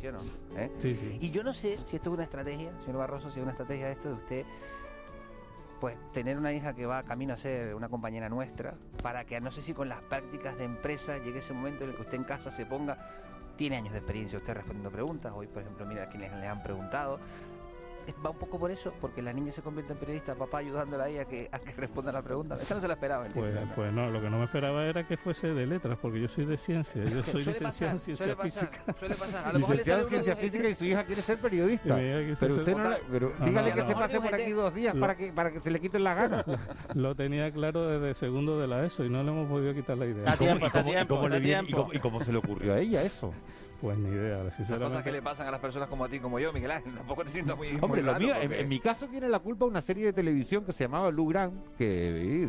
¿Sí 0.00 0.06
o 0.06 0.12
no? 0.12 0.18
¿Eh? 0.56 1.18
Y 1.20 1.30
yo 1.30 1.42
no 1.42 1.54
sé 1.54 1.78
si 1.78 1.96
esto 1.96 2.10
es 2.10 2.14
una 2.14 2.24
estrategia, 2.24 2.72
señor 2.80 2.98
Barroso, 2.98 3.30
si 3.30 3.38
es 3.38 3.42
una 3.42 3.52
estrategia 3.52 3.90
esto 3.90 4.08
de 4.08 4.14
usted, 4.14 4.46
pues 5.80 5.96
tener 6.12 6.36
una 6.36 6.52
hija 6.52 6.74
que 6.74 6.86
va 6.86 7.02
camino 7.02 7.34
a 7.34 7.36
ser 7.36 7.74
una 7.74 7.88
compañera 7.88 8.28
nuestra, 8.28 8.74
para 9.02 9.24
que 9.24 9.40
no 9.40 9.50
sé 9.50 9.62
si 9.62 9.72
con 9.72 9.88
las 9.88 10.02
prácticas 10.02 10.56
de 10.58 10.64
empresa 10.64 11.18
llegue 11.18 11.38
ese 11.38 11.52
momento 11.52 11.84
en 11.84 11.90
el 11.90 11.96
que 11.96 12.02
usted 12.02 12.18
en 12.18 12.24
casa 12.24 12.50
se 12.50 12.66
ponga, 12.66 12.98
tiene 13.56 13.76
años 13.76 13.92
de 13.92 13.98
experiencia 13.98 14.38
usted 14.38 14.54
respondiendo 14.54 14.90
preguntas, 14.90 15.32
hoy 15.34 15.46
por 15.46 15.62
ejemplo 15.62 15.86
mira 15.86 16.04
a 16.04 16.08
quienes 16.08 16.32
le 16.32 16.46
han 16.46 16.62
preguntado, 16.62 17.18
va 18.24 18.30
un 18.30 18.38
poco 18.38 18.58
por 18.58 18.70
eso, 18.70 18.92
porque 19.00 19.22
la 19.22 19.32
niña 19.32 19.52
se 19.52 19.62
convierte 19.62 19.92
en 19.92 19.98
periodista, 19.98 20.34
papá 20.34 20.58
ayudándola 20.58 21.04
ahí 21.04 21.18
a 21.18 21.24
que, 21.24 21.48
a 21.52 21.58
que 21.58 21.72
responda 21.74 22.12
la 22.12 22.22
pregunta. 22.22 22.58
Esa 22.60 22.74
no 22.76 22.80
se 22.80 22.88
la 22.88 22.94
esperaba. 22.94 23.24
Pues, 23.24 23.36
entiendo, 23.36 23.60
¿no? 23.66 23.74
pues 23.74 23.92
no, 23.92 24.10
lo 24.10 24.20
que 24.20 24.30
no 24.30 24.38
me 24.38 24.44
esperaba 24.44 24.84
era 24.86 25.06
que 25.06 25.16
fuese 25.16 25.48
de 25.48 25.66
letras, 25.66 25.98
porque 26.00 26.20
yo 26.20 26.28
soy 26.28 26.44
de 26.46 26.56
ciencia, 26.56 27.02
yo 27.04 27.22
soy 27.24 27.42
licenciado 27.44 27.92
en 27.94 27.98
ciencia 28.00 28.16
suele 28.16 28.36
pasar, 28.36 28.68
física. 28.68 28.94
suele 28.98 29.14
pasar. 29.16 29.46
A 29.48 29.52
lo 29.52 29.58
mejor 29.60 29.76
le 29.76 29.82
Licenciado 29.82 30.04
sale 30.04 30.16
en 30.18 30.22
ciencia 30.24 30.36
física 30.50 30.68
y 30.68 30.74
su 30.74 30.84
hija 30.84 31.04
quiere 31.04 31.22
ser 31.22 31.38
periodista. 31.38 31.96
Pero 31.96 32.36
ser- 32.36 32.52
usted 32.52 32.76
no, 32.76 32.90
la- 32.90 32.98
pero 33.10 33.32
No, 33.38 33.46
dígale 33.46 33.68
no, 33.70 33.74
que 33.76 33.82
no. 33.82 33.88
se 33.88 33.94
pase 33.94 34.20
por 34.20 34.34
aquí 34.34 34.50
dos 34.52 34.74
días 34.74 34.94
Lo- 34.94 35.00
para 35.00 35.16
que 35.16 35.32
para 35.32 35.50
que 35.50 35.60
se 35.60 35.70
le 35.70 35.80
quiten 35.80 36.04
las 36.04 36.16
ganas. 36.16 36.44
Lo 36.94 37.14
tenía 37.14 37.50
claro 37.52 37.86
desde 37.88 38.14
segundo 38.14 38.58
de 38.60 38.66
la 38.66 38.84
ESO 38.84 39.04
y 39.04 39.10
no 39.10 39.22
le 39.22 39.30
hemos 39.30 39.48
podido 39.48 39.74
quitar 39.74 39.96
la 39.98 40.06
idea. 40.06 40.22
Está 40.24 40.36
tiempo, 40.36 40.66
está 40.66 40.78
a 40.78 40.82
¿Y 40.82 40.84
tiempo, 40.90 41.14
cómo, 41.16 41.26
está 41.26 41.38
le 41.38 41.44
a 41.44 41.46
viene- 41.46 41.62
y 41.62 41.66
tiempo. 41.66 41.82
cómo- 41.82 41.94
y 41.94 41.98
cómo 41.98 42.20
se 42.22 42.32
le 42.32 42.38
ocurrió 42.38 42.74
a 42.74 42.78
ella 42.78 43.02
eso? 43.02 43.30
Pues 43.80 43.98
ni 43.98 44.08
idea, 44.08 44.42
Esas 44.48 44.78
cosas 44.78 45.02
que 45.02 45.12
le 45.12 45.20
pasan 45.22 45.46
a 45.48 45.50
las 45.50 45.60
personas 45.60 45.88
como 45.88 46.04
a 46.04 46.08
ti, 46.08 46.18
como 46.18 46.38
yo, 46.38 46.52
Miguel 46.52 46.70
Ángel. 46.70 46.94
Tampoco 46.96 47.24
te 47.24 47.30
sientas 47.30 47.56
muy, 47.56 47.68
Hombre, 47.80 47.88
muy 47.88 48.02
lo 48.02 48.12
raro, 48.12 48.24
mío, 48.24 48.34
en, 48.34 48.40
porque- 48.42 48.60
en 48.60 48.68
mi 48.68 48.80
caso 48.80 49.06
tiene 49.08 49.28
la 49.28 49.38
culpa 49.40 49.64
una 49.66 49.82
serie 49.82 50.06
de 50.06 50.12
televisión 50.12 50.64
que 50.64 50.72
se 50.72 50.84
llamaba 50.84 51.10
Lou 51.10 51.28
Grant, 51.28 51.54
que, 51.76 51.86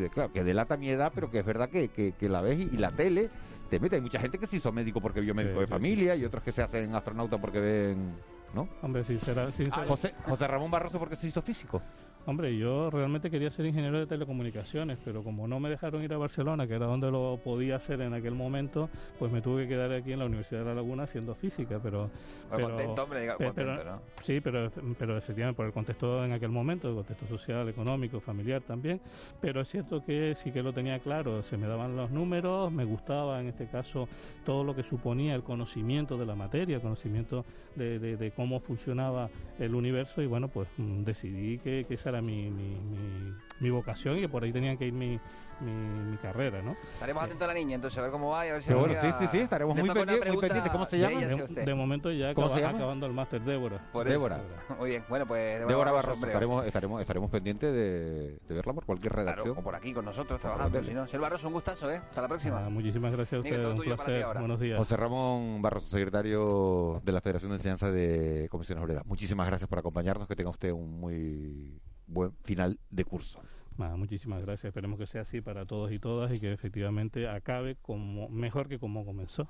de- 0.00 0.10
claro, 0.10 0.32
que 0.32 0.42
delata 0.44 0.76
mi 0.76 0.88
edad, 0.90 1.12
pero 1.14 1.30
que 1.30 1.40
es 1.40 1.44
verdad 1.44 1.68
que, 1.68 1.88
que- 1.88 2.12
que 2.12 2.28
la 2.28 2.40
ves 2.40 2.58
y, 2.58 2.62
y 2.74 2.76
la 2.78 2.90
tele 2.92 3.28
te 3.68 3.78
mete. 3.78 3.96
Hay 3.96 4.02
mucha 4.02 4.18
gente 4.18 4.38
que 4.38 4.46
se 4.46 4.56
hizo 4.56 4.72
médico 4.72 5.00
porque 5.00 5.20
vio 5.20 5.34
médico 5.34 5.54
Sí, 5.56 5.60
de 5.60 5.66
sí, 5.66 5.70
familia 5.70 6.16
y 6.16 6.24
otros 6.24 6.42
que 6.42 6.52
se 6.52 6.62
hacen 6.62 6.94
astronautas 6.94 7.38
porque 7.40 7.60
ven... 7.60 8.16
¿No? 8.54 8.66
Hombre, 8.80 9.04
sincera, 9.04 9.52
sincera- 9.52 9.86
José, 9.86 10.14
José 10.24 10.46
Ramón 10.46 10.70
Barroso 10.70 10.98
porque 10.98 11.16
se 11.16 11.26
hizo 11.26 11.42
físico. 11.42 11.82
Hombre, 12.28 12.54
yo 12.58 12.90
realmente 12.90 13.30
quería 13.30 13.48
ser 13.48 13.64
ingeniero 13.64 13.98
de 13.98 14.06
telecomunicaciones, 14.06 14.98
pero 15.02 15.24
como 15.24 15.48
no 15.48 15.60
me 15.60 15.70
dejaron 15.70 16.02
ir 16.02 16.12
a 16.12 16.18
Barcelona, 16.18 16.66
que 16.66 16.74
era 16.74 16.84
donde 16.84 17.10
lo 17.10 17.40
podía 17.42 17.76
hacer 17.76 18.02
en 18.02 18.12
aquel 18.12 18.34
momento, 18.34 18.90
pues 19.18 19.32
me 19.32 19.40
tuve 19.40 19.62
que 19.62 19.68
quedar 19.70 19.90
aquí 19.94 20.12
en 20.12 20.18
la 20.18 20.26
Universidad 20.26 20.60
de 20.60 20.66
La 20.66 20.74
Laguna 20.74 21.04
haciendo 21.04 21.34
física, 21.34 21.80
pero... 21.82 22.10
Bueno, 22.50 22.66
pero- 22.66 22.68
contento, 22.68 23.02
hombre, 23.02 23.20
diga, 23.22 23.36
contento, 23.36 23.82
¿no? 23.82 24.02
Sí, 24.22 24.40
pero, 24.42 24.70
pero 24.98 25.16
efectivamente 25.16 25.56
por 25.56 25.64
el 25.64 25.72
contexto 25.72 26.22
en 26.22 26.32
aquel 26.32 26.50
momento, 26.50 26.90
el 26.90 26.96
contexto 26.96 27.26
social, 27.26 27.66
económico, 27.70 28.20
familiar 28.20 28.60
también, 28.60 29.00
pero 29.40 29.62
es 29.62 29.68
cierto 29.70 30.04
que 30.04 30.34
sí 30.36 30.52
que 30.52 30.62
lo 30.62 30.74
tenía 30.74 30.98
claro, 30.98 31.42
se 31.42 31.56
me 31.56 31.66
daban 31.66 31.96
los 31.96 32.10
números, 32.10 32.70
me 32.70 32.84
gustaba 32.84 33.40
en 33.40 33.46
este 33.46 33.68
caso 33.68 34.06
todo 34.44 34.64
lo 34.64 34.76
que 34.76 34.82
suponía 34.82 35.34
el 35.34 35.42
conocimiento 35.44 36.18
de 36.18 36.26
la 36.26 36.34
materia, 36.34 36.76
el 36.76 36.82
conocimiento 36.82 37.46
de, 37.74 37.98
de- 37.98 38.18
de 38.18 38.30
cómo 38.32 38.60
funcionaba 38.60 39.30
el 39.58 39.74
universo 39.74 40.20
y 40.20 40.26
bueno, 40.26 40.48
pues 40.48 40.68
mm, 40.76 41.04
decidí 41.04 41.56
que, 41.60 41.86
que 41.88 41.94
esa 41.94 42.10
era 42.10 42.17
mi, 42.20 42.50
mi, 42.50 42.78
mi- 42.90 43.34
mi 43.60 43.70
vocación 43.70 44.16
y 44.18 44.20
que 44.20 44.28
por 44.28 44.42
ahí 44.44 44.52
tenía 44.52 44.76
que 44.76 44.86
ir 44.86 44.92
mi, 44.92 45.18
mi, 45.60 45.72
mi 45.72 46.16
carrera, 46.18 46.62
¿no? 46.62 46.76
Estaremos 46.94 47.22
atentos 47.24 47.44
a 47.44 47.48
la 47.48 47.54
niña, 47.54 47.74
entonces, 47.74 47.98
a 47.98 48.02
ver 48.02 48.10
cómo 48.10 48.30
va 48.30 48.46
y 48.46 48.50
a 48.50 48.52
ver 48.54 48.62
si... 48.62 48.72
Bueno, 48.72 48.94
sí, 49.00 49.08
sí, 49.18 49.26
sí, 49.32 49.38
estaremos 49.38 49.76
muy 49.76 49.88
toca 49.88 50.02
una 50.02 50.12
pendi- 50.12 50.28
muy 50.28 50.38
pendientes. 50.38 50.70
¿Cómo 50.72 50.86
se 50.86 50.96
de 50.96 51.02
llama? 51.02 51.44
De, 51.64 51.74
momento 51.74 52.10
ya 52.12 52.34
¿Cómo 52.34 52.46
acaba- 52.46 52.56
se 52.60 52.64
llama? 52.64 52.78
acabando 52.78 53.06
el 53.06 53.12
máster 53.12 53.40
Débora. 53.42 53.82
Por 53.92 54.08
Débora. 54.08 54.36
eso. 54.36 54.76
Muy 54.78 54.90
bien, 54.90 55.04
bueno, 55.08 55.26
pues 55.26 55.66
Débora 55.66 55.90
Barroso, 55.92 56.24
estaremos, 56.26 56.64
estaremos, 56.66 57.00
estaremos 57.00 57.30
pendientes 57.30 57.72
de, 57.72 58.38
de 58.46 58.54
verla 58.54 58.72
por 58.72 58.84
cualquier 58.84 59.12
Claro, 59.12 59.30
redacción. 59.30 59.58
o 59.58 59.62
por 59.62 59.74
aquí 59.74 59.92
con 59.92 60.04
nosotros 60.04 60.38
trabajando, 60.40 60.82
si 60.84 60.94
no. 60.94 61.06
Señor 61.06 61.22
Barroso, 61.22 61.48
un 61.48 61.54
gustazo, 61.54 61.90
¿eh? 61.90 61.96
Hasta 61.96 62.22
la 62.22 62.28
próxima. 62.28 62.64
Ah, 62.64 62.68
muchísimas 62.70 63.10
gracias 63.12 63.40
a 63.40 63.42
Miguel, 63.42 63.60
ustedes, 63.60 63.74
un 63.78 63.82
tuyo 63.82 63.96
para 63.96 64.04
ti 64.06 64.10
placer. 64.10 64.24
ahora. 64.24 64.40
Buenos 64.40 64.60
días. 64.60 64.78
José 64.78 64.96
Ramón 64.96 65.60
Barroso, 65.62 65.88
secretario 65.88 67.00
de 67.04 67.12
la 67.12 67.20
Federación 67.20 67.50
de 67.50 67.56
Enseñanza 67.56 67.90
de 67.90 68.46
Comisiones 68.50 68.84
Obreras. 68.84 69.04
Muchísimas 69.06 69.46
gracias 69.48 69.68
por 69.68 69.78
acompañarnos. 69.80 70.28
Que 70.28 70.36
tenga 70.36 70.50
usted 70.50 70.70
un 70.70 71.00
muy 71.00 71.80
buen 72.06 72.32
final 72.44 72.78
de 72.90 73.04
curso. 73.04 73.40
Muchísimas 73.78 74.42
gracias. 74.42 74.66
Esperemos 74.66 74.98
que 74.98 75.06
sea 75.06 75.22
así 75.22 75.40
para 75.40 75.64
todos 75.64 75.92
y 75.92 75.98
todas 75.98 76.34
y 76.34 76.40
que 76.40 76.52
efectivamente 76.52 77.28
acabe 77.28 77.76
como 77.76 78.28
mejor 78.28 78.68
que 78.68 78.78
como 78.78 79.04
comenzó. 79.04 79.48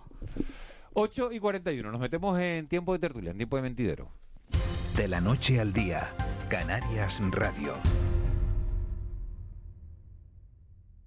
8 0.92 1.32
y 1.32 1.40
41. 1.40 1.90
Nos 1.90 2.00
metemos 2.00 2.38
en 2.40 2.68
tiempo 2.68 2.92
de 2.92 2.98
tertulia, 2.98 3.30
en 3.30 3.38
tiempo 3.38 3.56
de 3.56 3.62
mentidero. 3.62 4.10
De 4.96 5.08
la 5.08 5.20
noche 5.20 5.60
al 5.60 5.72
día, 5.72 6.08
Canarias 6.48 7.20
Radio. 7.30 7.74